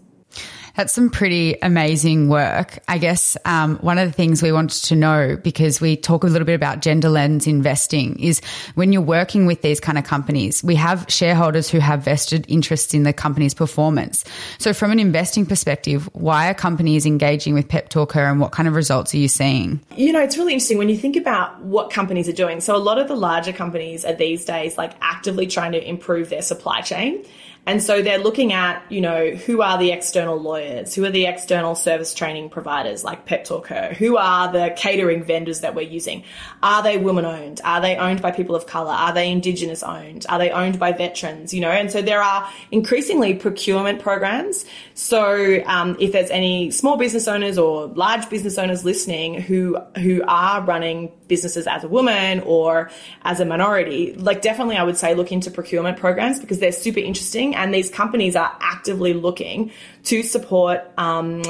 [0.77, 2.77] That's some pretty amazing work.
[2.87, 6.27] I guess um, one of the things we wanted to know, because we talk a
[6.27, 8.41] little bit about gender lens investing, is
[8.75, 12.93] when you're working with these kind of companies, we have shareholders who have vested interests
[12.93, 14.23] in the company's performance.
[14.59, 18.51] So, from an investing perspective, why are companies engaging with Pep Talk Her and what
[18.51, 19.79] kind of results are you seeing?
[19.95, 22.61] You know, it's really interesting when you think about what companies are doing.
[22.61, 26.29] So, a lot of the larger companies are these days like actively trying to improve
[26.29, 27.25] their supply chain.
[27.67, 30.95] And so they're looking at, you know, who are the external lawyers?
[30.95, 33.93] Who are the external service training providers like Pep Talk Her?
[33.93, 36.23] Who are the catering vendors that we're using?
[36.63, 37.59] Are they women owned?
[37.65, 38.93] Are they owned by people of color?
[38.93, 40.25] Are they indigenous owned?
[40.29, 41.53] Are they owned by veterans?
[41.53, 44.63] You know, and so there are increasingly procurement programs.
[44.93, 50.23] So um, if there's any small business owners or large business owners listening who who
[50.25, 52.89] are running businesses as a woman or
[53.23, 57.01] as a minority, like definitely I would say look into procurement programs because they're super
[57.01, 59.71] interesting and these companies are actively looking
[60.03, 61.41] to support um,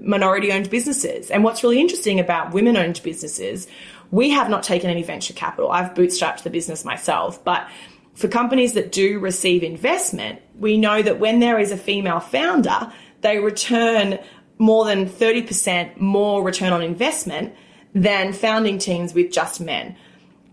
[0.00, 1.30] minority owned businesses.
[1.30, 3.66] And what's really interesting about women owned businesses,
[4.10, 5.70] we have not taken any venture capital.
[5.70, 7.68] I've bootstrapped the business myself, but
[8.14, 12.92] for companies that do receive investment, we know that when there is a female founder,
[13.20, 14.18] they return
[14.58, 17.54] more than 30% more return on investment
[17.94, 19.96] than founding teams with just men.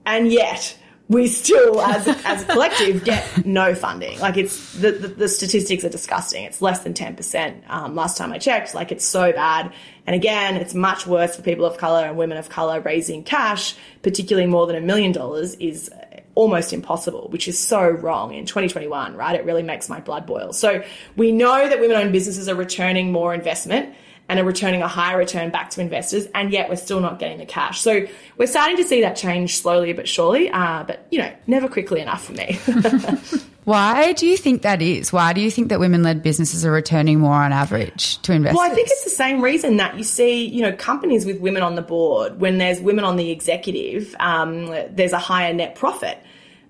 [0.05, 4.19] And yet, we still, as as a collective, get no funding.
[4.19, 6.45] Like it's the, the, the statistics are disgusting.
[6.45, 7.63] It's less than ten percent.
[7.67, 9.71] Um, last time I checked, like it's so bad.
[10.07, 13.75] And again, it's much worse for people of color and women of color raising cash,
[14.01, 15.91] particularly more than a million dollars, is
[16.33, 19.15] almost impossible, which is so wrong in 2021.
[19.15, 19.35] Right?
[19.35, 20.53] It really makes my blood boil.
[20.53, 20.83] So
[21.15, 23.93] we know that women-owned businesses are returning more investment
[24.27, 27.37] and are returning a higher return back to investors, and yet we're still not getting
[27.37, 27.81] the cash.
[27.81, 28.05] So
[28.37, 32.01] we're starting to see that change slowly but surely, uh, but you know, never quickly
[32.01, 32.59] enough for me.
[33.65, 35.11] Why do you think that is?
[35.11, 38.57] Why do you think that women led businesses are returning more on average to investors?
[38.57, 41.63] Well, I think it's the same reason that you see, you know, companies with women
[41.63, 46.19] on the board, when there's women on the executive, um, there's a higher net profit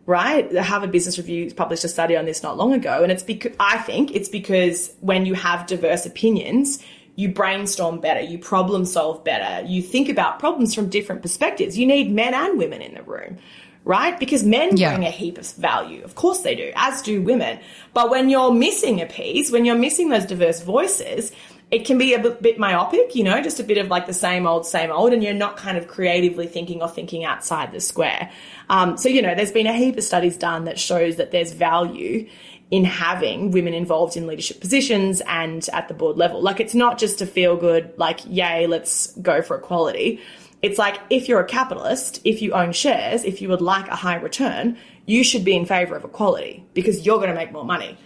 [0.07, 0.51] right?
[0.51, 3.53] The Harvard Business Review published a study on this not long ago, and it's because
[3.59, 6.79] I think it's because when you have diverse opinions,
[7.15, 11.77] you brainstorm better, you problem solve better, you think about problems from different perspectives.
[11.77, 13.37] You need men and women in the room,
[13.85, 14.19] right?
[14.19, 14.93] Because men Yeah.
[14.93, 16.03] bring a heap of value.
[16.03, 17.59] Of course they do, as do women.
[17.93, 21.31] But when you're missing a piece, when you're missing those diverse voices,
[21.71, 24.13] it can be a bit, bit myopic, you know, just a bit of like the
[24.13, 27.79] same old, same old, and you're not kind of creatively thinking or thinking outside the
[27.79, 28.29] square.
[28.69, 31.53] Um, so, you know, there's been a heap of studies done that shows that there's
[31.53, 32.27] value
[32.71, 36.41] in having women involved in leadership positions and at the board level.
[36.41, 40.19] Like, it's not just a feel good, like, yay, let's go for equality.
[40.61, 43.95] It's like if you're a capitalist, if you own shares, if you would like a
[43.95, 47.65] high return, you should be in favor of equality because you're going to make more
[47.65, 47.97] money.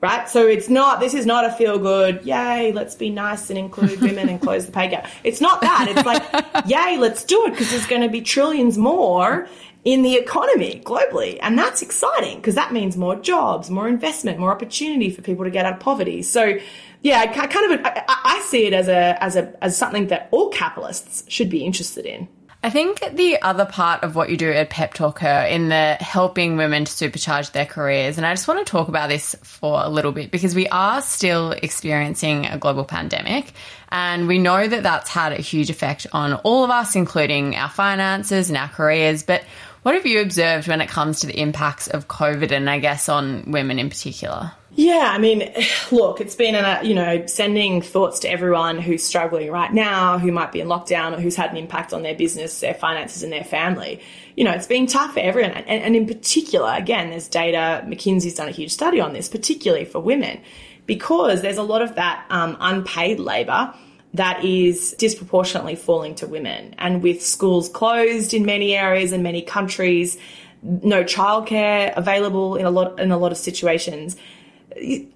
[0.00, 0.28] Right?
[0.28, 4.00] So it's not, this is not a feel good, yay, let's be nice and include
[4.00, 5.08] women and close the pay gap.
[5.24, 5.86] It's not that.
[5.88, 9.48] It's like, yay, let's do it because there's going to be trillions more
[9.88, 11.38] in the economy globally.
[11.40, 15.50] And that's exciting because that means more jobs, more investment, more opportunity for people to
[15.50, 16.20] get out of poverty.
[16.20, 16.58] So
[17.00, 20.28] yeah, I kind of, I, I see it as a, as a, as something that
[20.30, 22.28] all capitalists should be interested in.
[22.60, 25.96] I think the other part of what you do at Pep Talk Her in the
[26.00, 29.80] helping women to supercharge their careers, and I just want to talk about this for
[29.80, 33.52] a little bit because we are still experiencing a global pandemic,
[33.90, 37.70] and we know that that's had a huge effect on all of us, including our
[37.70, 39.22] finances and our careers.
[39.22, 39.44] But
[39.82, 43.08] what have you observed when it comes to the impacts of COVID and I guess
[43.08, 44.52] on women in particular?
[44.78, 45.52] Yeah, I mean,
[45.90, 50.30] look, it's been, a, you know, sending thoughts to everyone who's struggling right now, who
[50.30, 53.32] might be in lockdown or who's had an impact on their business, their finances, and
[53.32, 54.00] their family.
[54.36, 55.50] You know, it's been tough for everyone.
[55.50, 59.84] And, and in particular, again, there's data, McKinsey's done a huge study on this, particularly
[59.84, 60.40] for women,
[60.86, 63.74] because there's a lot of that um, unpaid labour
[64.18, 66.74] that is disproportionately falling to women.
[66.78, 70.18] And with schools closed in many areas and many countries,
[70.62, 74.16] no childcare available in a lot in a lot of situations,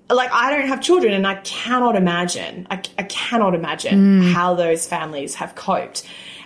[0.08, 4.32] like I don't have children and I cannot imagine, I, I cannot imagine mm.
[4.32, 6.04] how those families have coped.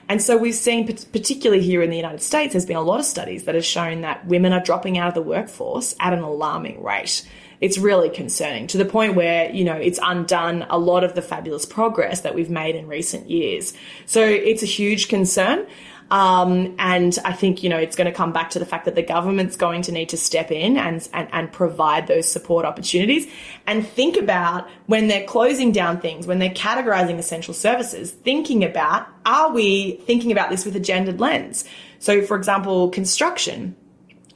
[0.09, 3.07] And so we've seen, particularly here in the United States, there's been a lot of
[3.07, 6.83] studies that have shown that women are dropping out of the workforce at an alarming
[6.83, 7.29] rate.
[7.61, 11.23] It's really concerning to the point where, you know, it's undone a lot of the
[11.23, 13.75] fabulous progress that we've made in recent years.
[14.05, 15.67] So it's a huge concern.
[16.11, 18.95] Um, and I think, you know, it's going to come back to the fact that
[18.95, 23.27] the government's going to need to step in and, and, and provide those support opportunities
[23.67, 29.09] and think about when they're closing down things, when they're categorizing essential services, thinking about,
[29.25, 31.65] are we thinking about this with a gendered lens?
[31.99, 33.75] So, for example, construction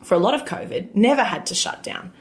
[0.03, 2.13] for a lot of COVID never had to shut down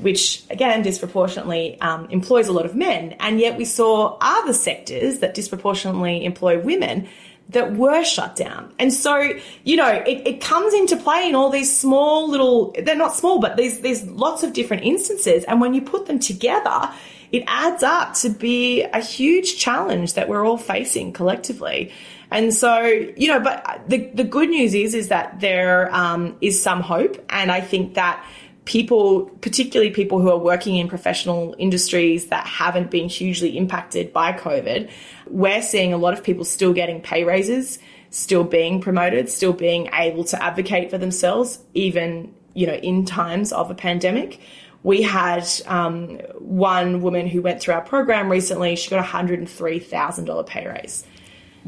[0.00, 3.16] which again disproportionately um, employs a lot of men.
[3.20, 7.08] And yet we saw other sectors that disproportionately employ women
[7.48, 8.72] that were shut down.
[8.78, 9.32] And so,
[9.64, 13.40] you know, it, it comes into play in all these small little, they're not small,
[13.40, 15.44] but there's, there's lots of different instances.
[15.44, 16.90] And when you put them together,
[17.30, 21.92] it adds up to be a huge challenge that we're all facing collectively.
[22.30, 26.62] And so, you know, but the, the good news is, is that there um, is
[26.62, 27.22] some hope.
[27.28, 28.24] And I think that
[28.64, 34.32] people, particularly people who are working in professional industries that haven't been hugely impacted by
[34.32, 34.90] COVID,
[35.26, 37.78] we're seeing a lot of people still getting pay raises,
[38.10, 43.52] still being promoted, still being able to advocate for themselves, even, you know, in times
[43.52, 44.40] of a pandemic.
[44.84, 48.74] We had um, one woman who went through our program recently.
[48.74, 51.06] She got a hundred and three thousand dollar pay raise,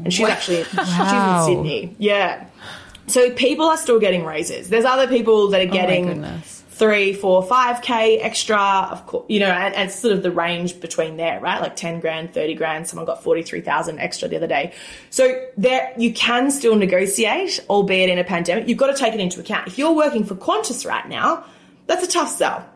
[0.03, 1.95] and she's actually she's in Sydney.
[1.97, 2.45] Yeah,
[3.07, 4.69] so people are still getting raises.
[4.69, 6.54] There's other people that are getting goodness.
[6.75, 8.57] Three, four, five k extra.
[8.91, 11.61] Of course, you know, and, and sort of the range between there, right?
[11.61, 12.87] Like ten grand, thirty grand.
[12.87, 14.73] Someone got forty three thousand extra the other day.
[15.09, 18.67] So there, you can still negotiate, albeit in a pandemic.
[18.67, 19.67] You've got to take it into account.
[19.67, 21.45] If you're working for Qantas right now,
[21.87, 22.67] that's a tough sell,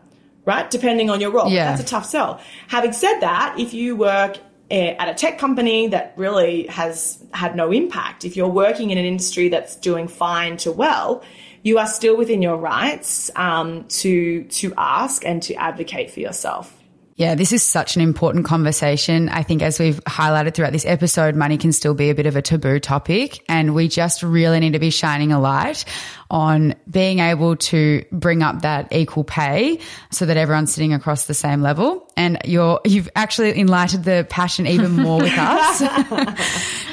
[0.46, 0.70] right?
[0.70, 1.66] Depending on your role, Yeah.
[1.70, 2.40] that's a tough sell.
[2.68, 4.38] Having said that, if you work
[4.70, 8.98] eh, at a tech company that really has had no impact, if you're working in
[8.98, 11.22] an industry that's doing fine to well,
[11.62, 16.76] you are still within your rights um, to to ask and to advocate for yourself.
[17.20, 19.28] Yeah, this is such an important conversation.
[19.28, 22.34] I think, as we've highlighted throughout this episode, money can still be a bit of
[22.34, 23.44] a taboo topic.
[23.46, 25.84] And we just really need to be shining a light
[26.30, 31.34] on being able to bring up that equal pay so that everyone's sitting across the
[31.34, 32.10] same level.
[32.16, 35.82] And you're, you've actually enlightened the passion even more with us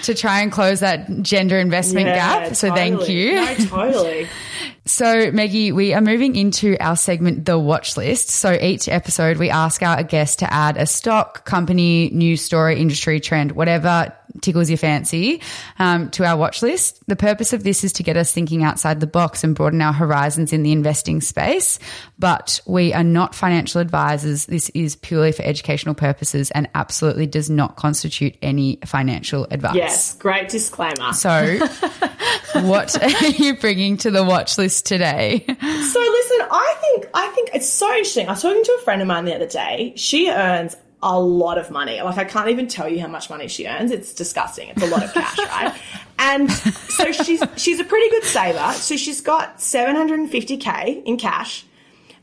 [0.07, 2.55] to try and close that gender investment Yeah, gap.
[2.55, 3.35] So thank you.
[3.35, 4.27] No, totally.
[4.85, 8.29] So, Maggie, we are moving into our segment, The Watch List.
[8.29, 13.19] So, each episode, we ask our guests to add a stock, company, news story, industry
[13.19, 15.41] trend, whatever tickles your fancy,
[15.79, 17.01] um, to our watch list.
[17.07, 19.93] The purpose of this is to get us thinking outside the box and broaden our
[19.93, 21.79] horizons in the investing space.
[22.19, 24.45] But we are not financial advisors.
[24.45, 29.75] This is purely for educational purposes and absolutely does not constitute any financial advice.
[29.97, 31.11] Yes, great disclaimer.
[31.13, 31.57] So,
[32.61, 35.43] what are you bringing to the watch list today?
[35.47, 38.27] So listen, I think I think it's so interesting.
[38.27, 39.93] I was talking to a friend of mine the other day.
[39.95, 41.99] She earns a lot of money.
[42.01, 43.89] Like I can't even tell you how much money she earns.
[43.89, 44.69] It's disgusting.
[44.69, 45.73] It's a lot of cash, right?
[46.19, 48.73] And so she's she's a pretty good saver.
[48.73, 51.65] So she's got 750k in cash.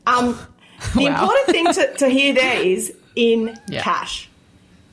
[0.07, 0.39] Um,
[0.93, 1.11] the Wow.
[1.23, 3.81] important thing to, to hear there is in Yeah.
[3.81, 4.29] cash.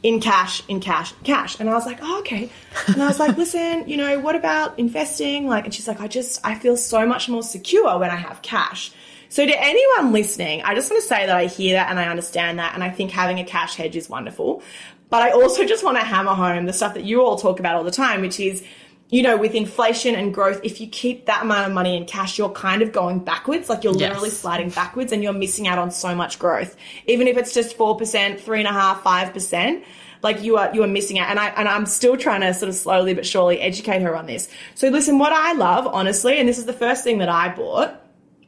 [0.03, 1.61] In cash, in cash, cash.
[1.61, 2.51] And I was like, oh, okay.
[2.89, 5.47] And I was like, listen, you know, what about investing?
[5.47, 8.43] Like, and she's like, I just, I feel so much more secure when I have
[8.43, 8.91] cash.
[9.29, 12.09] So to anyone listening, I just want to say that I hear that and I
[12.09, 12.75] understand that.
[12.75, 14.63] And I think having a cash hedge is wonderful.
[15.09, 17.77] But I also just want to hammer home the stuff that you all talk about
[17.77, 18.65] all the time, which is,
[19.13, 22.39] you know, with inflation and growth, if you keep that amount of money in cash,
[22.39, 23.69] you're kind of going backwards.
[23.69, 24.09] Like you're Yes.
[24.09, 26.75] literally sliding backwards and you're missing out on so much growth.
[27.07, 29.85] Even if it's just 4%, three and a half, five percent
[30.23, 32.69] like you are you are missing out and I and I'm still trying to sort
[32.69, 34.49] of slowly but surely educate her on this.
[34.75, 37.95] So listen, what I love, honestly, and this is the first thing that I bought,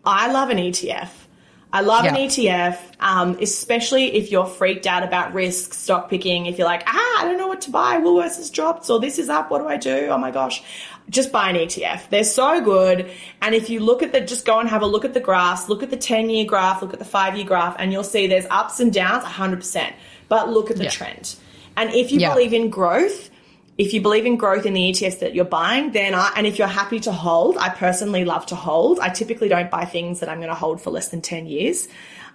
[0.05, 1.09] I love an ETF.
[1.75, 6.47] I love an ETF, um, especially if you're freaked out about risk, stock picking.
[6.47, 9.19] If you're like, ah, I don't know what to buy, Woolworths has dropped, or this
[9.19, 10.07] is up, what do I do?
[10.07, 10.63] Oh my gosh.
[11.11, 12.11] Just buy an ETF.
[12.11, 13.11] They're so good.
[13.43, 15.69] And if you look at the, just go and have a look at the graphs,
[15.69, 18.29] look at the 10 year graph, look at the five year graph, and you'll see
[18.29, 19.93] there's ups and downs 100%.
[20.29, 20.91] But look at the Yeah.
[20.91, 21.35] trend.
[21.77, 22.33] And if you Yeah.
[22.33, 23.31] believe in growth,
[23.77, 26.59] if you believe in growth in the ETFs that you're buying, then I, and if
[26.59, 29.01] you're happy to hold, I personally love to hold.
[29.01, 31.89] I typically don't buy things that I'm going to hold for less than 10 years,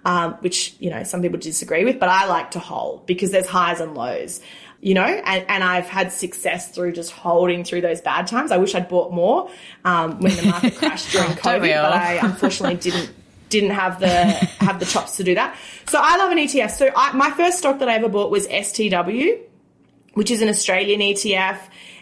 [0.03, 3.47] um, which, you know, some people disagree with, but I like to hold because there's
[3.47, 4.41] highs and lows,
[4.81, 8.51] you know, and, and I've had success through just holding through those bad times.
[8.51, 9.49] I wish I'd bought more,
[9.85, 13.13] um, when the market crashed during COVID, but I unfortunately didn't
[13.47, 15.57] didn't have the have the chops to do that.
[15.87, 16.69] So I love an ETF.
[16.69, 19.39] So I, my first stock that I ever bought was STW
[20.19, 21.57] which is an Australian ETF.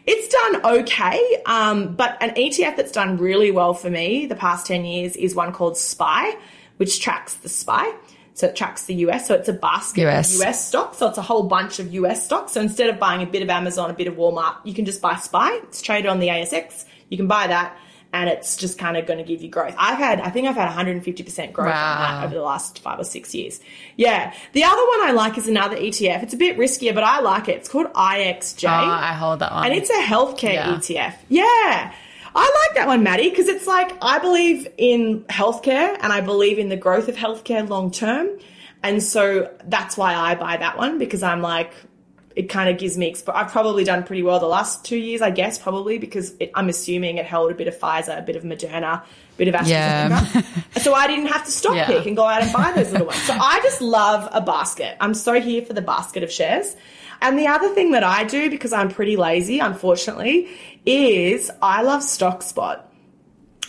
[0.08, 4.66] It's done okay, um, but an ETF that's done really well for me the past
[4.66, 6.36] 10 years is one called SPY,
[6.78, 7.94] which tracks the SPY.
[8.34, 9.28] So it tracks the US.
[9.28, 10.34] So it's a basket US.
[10.34, 10.98] of US stocks.
[10.98, 12.54] So it's a whole bunch of US stocks.
[12.54, 15.00] So instead of buying a bit of Amazon, a bit of Walmart, you can just
[15.00, 15.60] buy SPY.
[15.66, 16.86] It's traded on the ASX.
[17.10, 17.78] You can buy that
[18.22, 19.76] and it's just kind of going to give you growth.
[19.78, 21.98] I've had, I think I've had 150% growth on Wow.
[22.20, 23.60] that over the last five or six years.
[23.96, 24.34] Yeah.
[24.54, 26.24] The other one I like is another ETF.
[26.24, 27.58] It's a bit riskier, but I like it.
[27.58, 28.66] It's called IXJ.
[28.68, 29.66] Oh, I hold that one.
[29.66, 30.76] and it's a healthcare Yeah.
[30.76, 31.14] ETF.
[31.30, 31.94] Yeah.
[32.36, 36.60] I like that one, Maddie, because it's like I believe in healthcare and I believe
[36.60, 38.28] in the growth of healthcare long term.
[38.84, 41.74] And so that's why I buy that one because I'm like,
[42.38, 45.22] it kind of gives me, exp- I've probably done pretty well the last two years,
[45.24, 48.36] I guess, probably because it, I'm assuming it held a bit of Pfizer, a bit
[48.36, 49.04] of Moderna, a
[49.38, 49.68] bit of AstraZeneca.
[50.36, 50.42] Yeah.
[50.82, 51.88] so I didn't have to stock Yeah.
[51.88, 53.22] pick and go out and buy those little ones.
[53.24, 54.96] So I just love a basket.
[55.00, 56.76] I'm so here for the basket of shares.
[57.24, 60.48] And the other thing that I do, because I'm pretty lazy, unfortunately,
[60.86, 62.82] is I love StockSpot.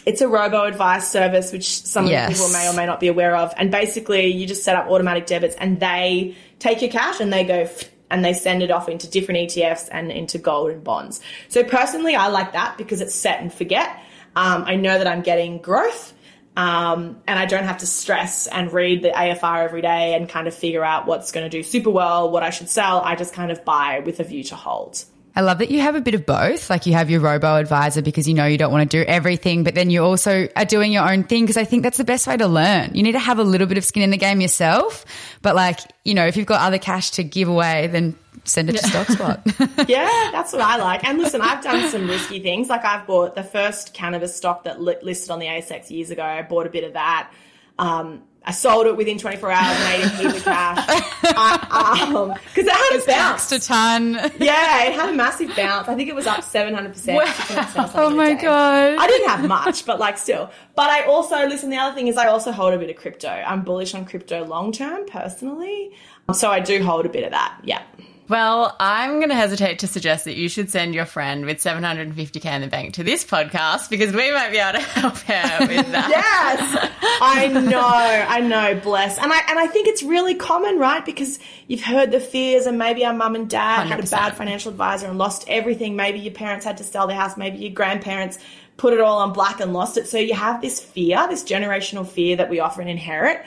[0.05, 2.33] It's a robo advice service, which some Yes.
[2.35, 3.55] people may or may not be aware of.
[3.57, 7.45] And basically, you just set up automatic debits and they take your cash and they
[7.45, 7.67] go
[8.11, 11.21] and they send it off into different ETFs and into gold and bonds.
[11.49, 13.89] So personally, I like that because it's set and forget.
[14.37, 16.15] Um, I know that I'm getting growth.
[16.57, 20.49] Um, and I don't have to stress and read the AFR every day and kind
[20.49, 23.01] of figure out what's going to do super well, what I should sell.
[23.01, 25.05] I just kind of buy with a view to hold.
[25.39, 26.69] I love that you have a bit of both.
[26.69, 29.63] Like you have your robo advisor because you know you don't want to do everything,
[29.63, 32.27] but then you also are doing your own thing because I think that's the best
[32.27, 32.91] way to learn.
[32.93, 35.05] You need to have a little bit of skin in the game yourself,
[35.41, 38.79] but like, you know, if you've got other cash to give away, then send it
[38.79, 39.89] to StockSpot.
[39.89, 41.05] yeah, that's what I like.
[41.05, 42.69] And listen, I've done some risky things.
[42.69, 46.25] Like I've bought the first cannabis stock that li- listed on the ASX years ago.
[46.25, 47.31] I bought a bit of that.
[47.79, 50.79] Um, I sold it within 24 hours, and made a heap of cash.
[51.23, 53.53] I, um, it had a bounce.
[53.53, 54.15] A ton.
[54.39, 55.87] Yeah, it had a massive bounce.
[55.87, 56.95] I think it was up 700%.
[56.95, 58.33] 600% Oh my.
[58.33, 58.97] God.
[58.99, 60.51] I didn't have much, but like still.
[60.75, 63.29] But I also, listen, the other thing is I also hold a bit of crypto.
[63.29, 65.91] I'm bullish on crypto long term, personally.
[66.33, 67.61] So I do hold a bit of that.
[67.65, 67.83] Yeah.
[68.29, 72.45] Well, I'm going to hesitate to suggest that you should send your friend with 750k
[72.45, 75.87] in the bank to this podcast because we might be able to help her with
[75.93, 76.11] that.
[76.11, 76.91] yes,
[77.23, 81.03] I know, I know, bless, and I and I think it's really common, right?
[81.03, 84.71] Because you've heard the fears, and maybe our mum and dad had a bad financial
[84.71, 85.97] advisor and lost everything.
[85.97, 87.39] Maybe your parents had to sell their house.
[87.39, 88.39] Maybe your grandparents
[88.77, 90.07] put it all on black and lost it.
[90.07, 93.43] So you have this fear, this generational fear that we often inherit,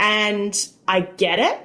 [0.00, 1.60] and I get it.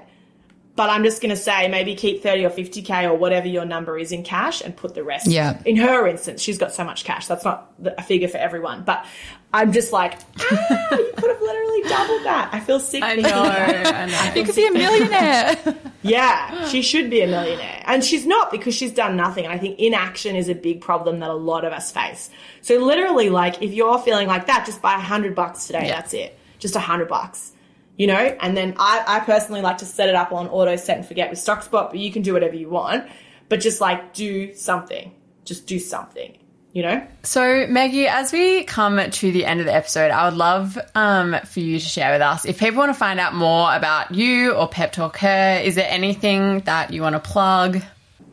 [0.76, 3.98] But I'm just going to say maybe keep 30 or 50K or whatever your number
[3.98, 5.28] is in cash and put the rest.
[5.28, 5.62] Yeah.
[5.66, 7.28] In her instance, she's got so much cash.
[7.28, 8.84] That's not a figure for everyone.
[8.84, 9.06] But
[9.54, 12.50] I'm just like, ah, you could have literally doubled that.
[12.54, 13.04] I feel sick.
[13.04, 13.44] I know.
[13.44, 14.32] I know.
[14.36, 15.58] You could be a millionaire.
[16.04, 17.84] Yeah, she should be a millionaire.
[17.86, 19.46] And she's not because she's done nothing.
[19.46, 22.32] And I think inaction is a big problem that a lot of us face.
[22.62, 25.86] So literally, like, if you're feeling like that, just buy a hundred bucks today.
[25.86, 26.02] Yeah.
[26.02, 26.40] That's it.
[26.58, 27.51] Just a hundred bucks.
[28.02, 30.98] You know, and then I, I personally like to set it up on auto set
[30.98, 33.08] and forget with StockSpot, but you can do whatever you want.
[33.48, 35.14] But just like do something.
[35.46, 36.36] Just do something.
[36.74, 37.08] You know?
[37.22, 41.36] So, Maggie, as we come to the end of the episode, I would love um,
[41.46, 44.54] for you to share with us if people want to find out more about you
[44.54, 45.62] or Pep Talk Her.
[45.64, 47.84] Is there anything that you want to plug?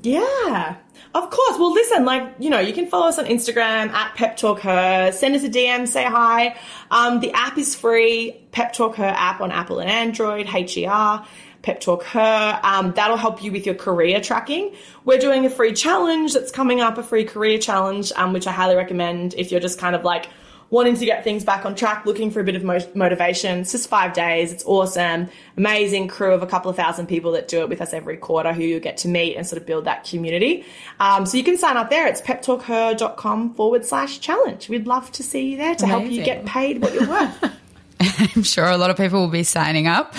[0.03, 0.77] Yeah,
[1.15, 1.59] of course.
[1.59, 5.13] Well, listen, like, you know, you can follow us on Instagram at Pep Talk Her.
[5.13, 6.57] Send us a DM, say hi.
[6.91, 8.33] Um, the app is free.
[8.53, 11.27] Pep Talk Her app on Apple and Android, H-E-R.
[11.63, 12.61] Pep Talk Her.
[12.63, 14.75] Um, that'll help you with your career tracking.
[15.05, 18.53] We're doing a free challenge that's coming up, a free career challenge, um, which I
[18.53, 20.29] highly recommend if you're just kind of like
[20.71, 23.61] wanting to get things back on track, looking for a bit of mo- motivation.
[23.61, 24.53] It's just five days.
[24.53, 25.29] It's awesome.
[25.57, 28.53] Amazing crew of a couple of thousand people that do it with us every quarter
[28.53, 30.64] who you get to meet and sort of build that community.
[31.01, 32.07] Um, so you can sign up there.
[32.07, 34.69] It's peptalkher.com forward slash challenge.
[34.69, 37.53] We'd love to see you there to help you get paid what you're worth.
[38.37, 40.14] I'm sure a lot of people will be signing up.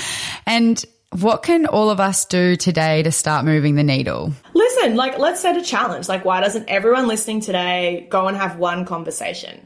[0.46, 4.34] And what can all of us do today to start moving the needle?
[4.54, 6.08] Listen, like, let's set a challenge.
[6.08, 9.60] Like, why doesn't everyone listening today go and have one conversation?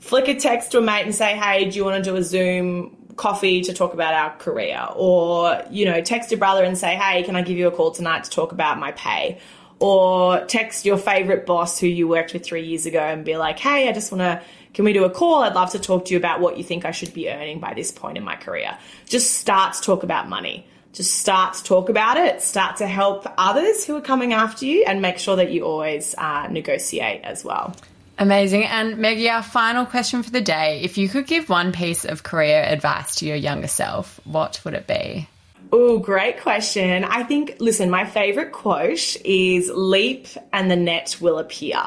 [0.00, 2.22] Flick a text to a mate and say, hey, do you want to do a
[2.22, 4.86] Zoom coffee to talk about our career?
[4.94, 7.90] Or, you know, text your brother and say, hey, can I give you a call
[7.90, 9.38] tonight to talk about my pay?
[9.78, 13.58] Or text your favorite boss who you worked with three years ago and be like,
[13.58, 14.42] hey, I just want to,
[14.74, 15.42] can we do a call?
[15.42, 17.74] I'd love to talk to you about what you think I should be earning by
[17.74, 18.76] this point in my career.
[19.06, 20.66] Just start to talk about money.
[20.92, 22.40] Just start to talk about it.
[22.40, 26.14] Start to help others who are coming after you and make sure that you always
[26.16, 27.76] uh, negotiate as well.
[28.18, 28.64] Amazing.
[28.64, 30.80] And Maggie, our final question for the day.
[30.82, 34.74] If you could give one piece of career advice to your younger self, what would
[34.74, 35.28] it be?
[35.72, 37.04] Oh, great question.
[37.04, 41.82] I think, listen, my favorite quote is leap and the net will appear.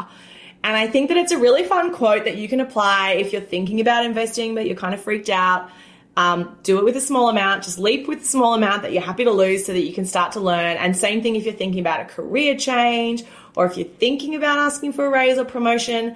[0.63, 3.41] And I think that it's a really fun quote that you can apply if you're
[3.41, 5.69] thinking about investing, but you're kind of freaked out.
[6.17, 7.63] Um, do it with a small amount.
[7.63, 10.05] Just leap with a small amount that you're happy to lose so that you can
[10.05, 10.75] start to learn.
[10.75, 13.23] And same thing if you're thinking about a career change
[13.55, 16.15] or if you're thinking about asking for a raise or promotion.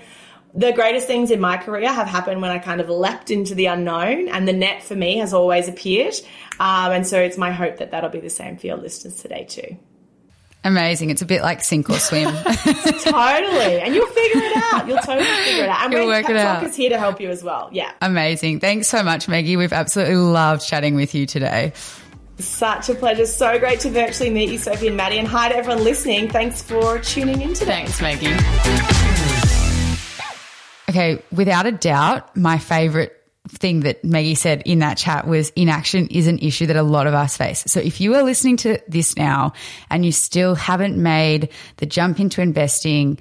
[0.55, 3.65] The greatest things in my career have happened when I kind of leapt into the
[3.65, 6.13] unknown, and the net for me has always appeared.
[6.59, 9.45] Um, and so it's my hope that that'll be the same for your listeners today,
[9.45, 9.77] too.
[10.63, 11.09] Amazing.
[11.09, 12.31] It's a bit like sink or swim.
[13.01, 13.79] totally.
[13.81, 14.87] And you'll figure it out.
[14.87, 15.83] You'll totally figure it out.
[15.85, 16.63] And You'll we're work it Talk out.
[16.63, 17.69] is here to help you as well.
[17.71, 17.91] Yeah.
[18.01, 18.59] Amazing.
[18.59, 19.57] Thanks so much, Maggie.
[19.57, 21.73] We've absolutely loved chatting with you today.
[22.39, 23.25] Such a pleasure.
[23.25, 25.19] So great to virtually meet you, Sophie and Maddie.
[25.19, 26.29] And hi to everyone listening.
[26.29, 27.85] Thanks for tuning in today.
[27.85, 28.33] Thanks, Maggie.
[30.89, 33.19] Okay, without a doubt, my favorite
[33.49, 37.07] thing that Maggie said in that chat was inaction is an issue that a lot
[37.07, 37.63] of us face.
[37.67, 39.53] So if you are listening to this now
[39.89, 43.19] and you still haven't made the jump into investing,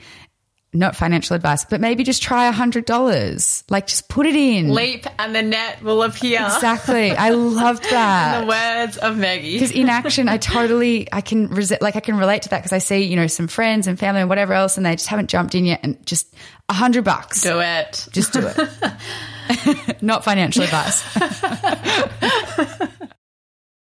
[0.74, 3.62] not financial advice, but maybe just try a hundred dollars.
[3.68, 4.72] Like just put it in.
[4.74, 6.40] Leap and the net will appear.
[6.42, 7.10] Exactly.
[7.12, 8.40] I loved that.
[8.40, 9.52] The words of Maggie.
[9.54, 12.72] because in action, i totally i can resi- like i can relate to that because
[12.72, 15.28] i see you know some friends and family and whatever else and they just haven't
[15.28, 16.34] jumped in yet and just
[16.68, 18.06] a hundred bucks Do it.
[18.12, 21.02] just do it not financial advice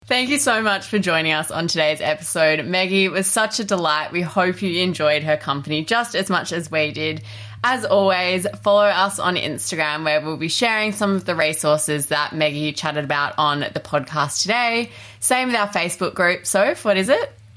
[0.06, 2.64] Thank you so much for joining us on today's episode.
[2.64, 4.12] Maggie it was such a delight.
[4.12, 7.22] We hope you enjoyed her company just as much as we did.
[7.64, 12.32] As always, follow us on Instagram where we'll be sharing some of the resources that
[12.32, 14.92] Maggie chatted about on the podcast today.
[15.18, 16.46] Same with our Facebook group.
[16.46, 17.32] Soph, what is it?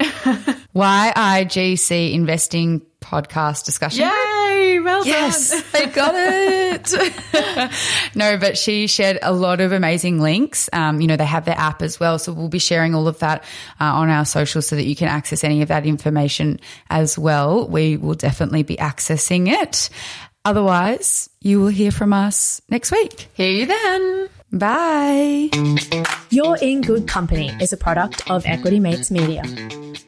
[0.74, 4.29] yigc investing podcast discussion group.
[4.60, 4.78] Yay!
[4.80, 5.62] Well Yes, done.
[5.74, 8.14] I got it.
[8.14, 10.68] no, but she shared a lot of amazing links.
[10.72, 12.18] Um, you know, they have their app as well.
[12.18, 13.44] So we'll be sharing all of that
[13.80, 17.68] uh, on our socials so that you can access any of that information as well.
[17.68, 19.90] We will definitely be accessing it.
[20.44, 23.28] Otherwise, you will hear from us next week.
[23.34, 24.28] Hear you then.
[24.52, 25.48] Bye.
[26.30, 29.44] You're in Good Company is a product of Equity Mates Media.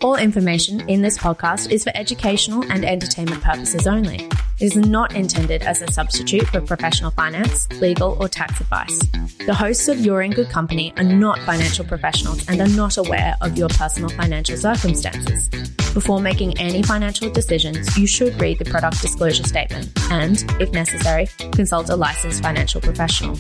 [0.01, 4.29] All information in this podcast is for educational and entertainment purposes only.
[4.63, 8.97] Is not intended as a substitute for professional finance, legal, or tax advice.
[9.45, 13.35] The hosts of You're in Good Company are not financial professionals and are not aware
[13.41, 15.49] of your personal financial circumstances.
[15.93, 21.27] Before making any financial decisions, you should read the product disclosure statement and, if necessary,
[21.51, 23.37] consult a licensed financial professional.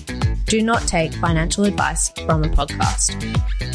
[0.47, 3.17] Do not take financial advice from a podcast.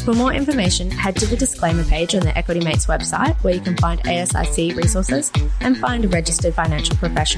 [0.08, 3.60] For more information, head to the disclaimer page on the Equity Mates website where you
[3.60, 5.30] can find ASIC resources
[5.60, 7.37] and find a registered financial professional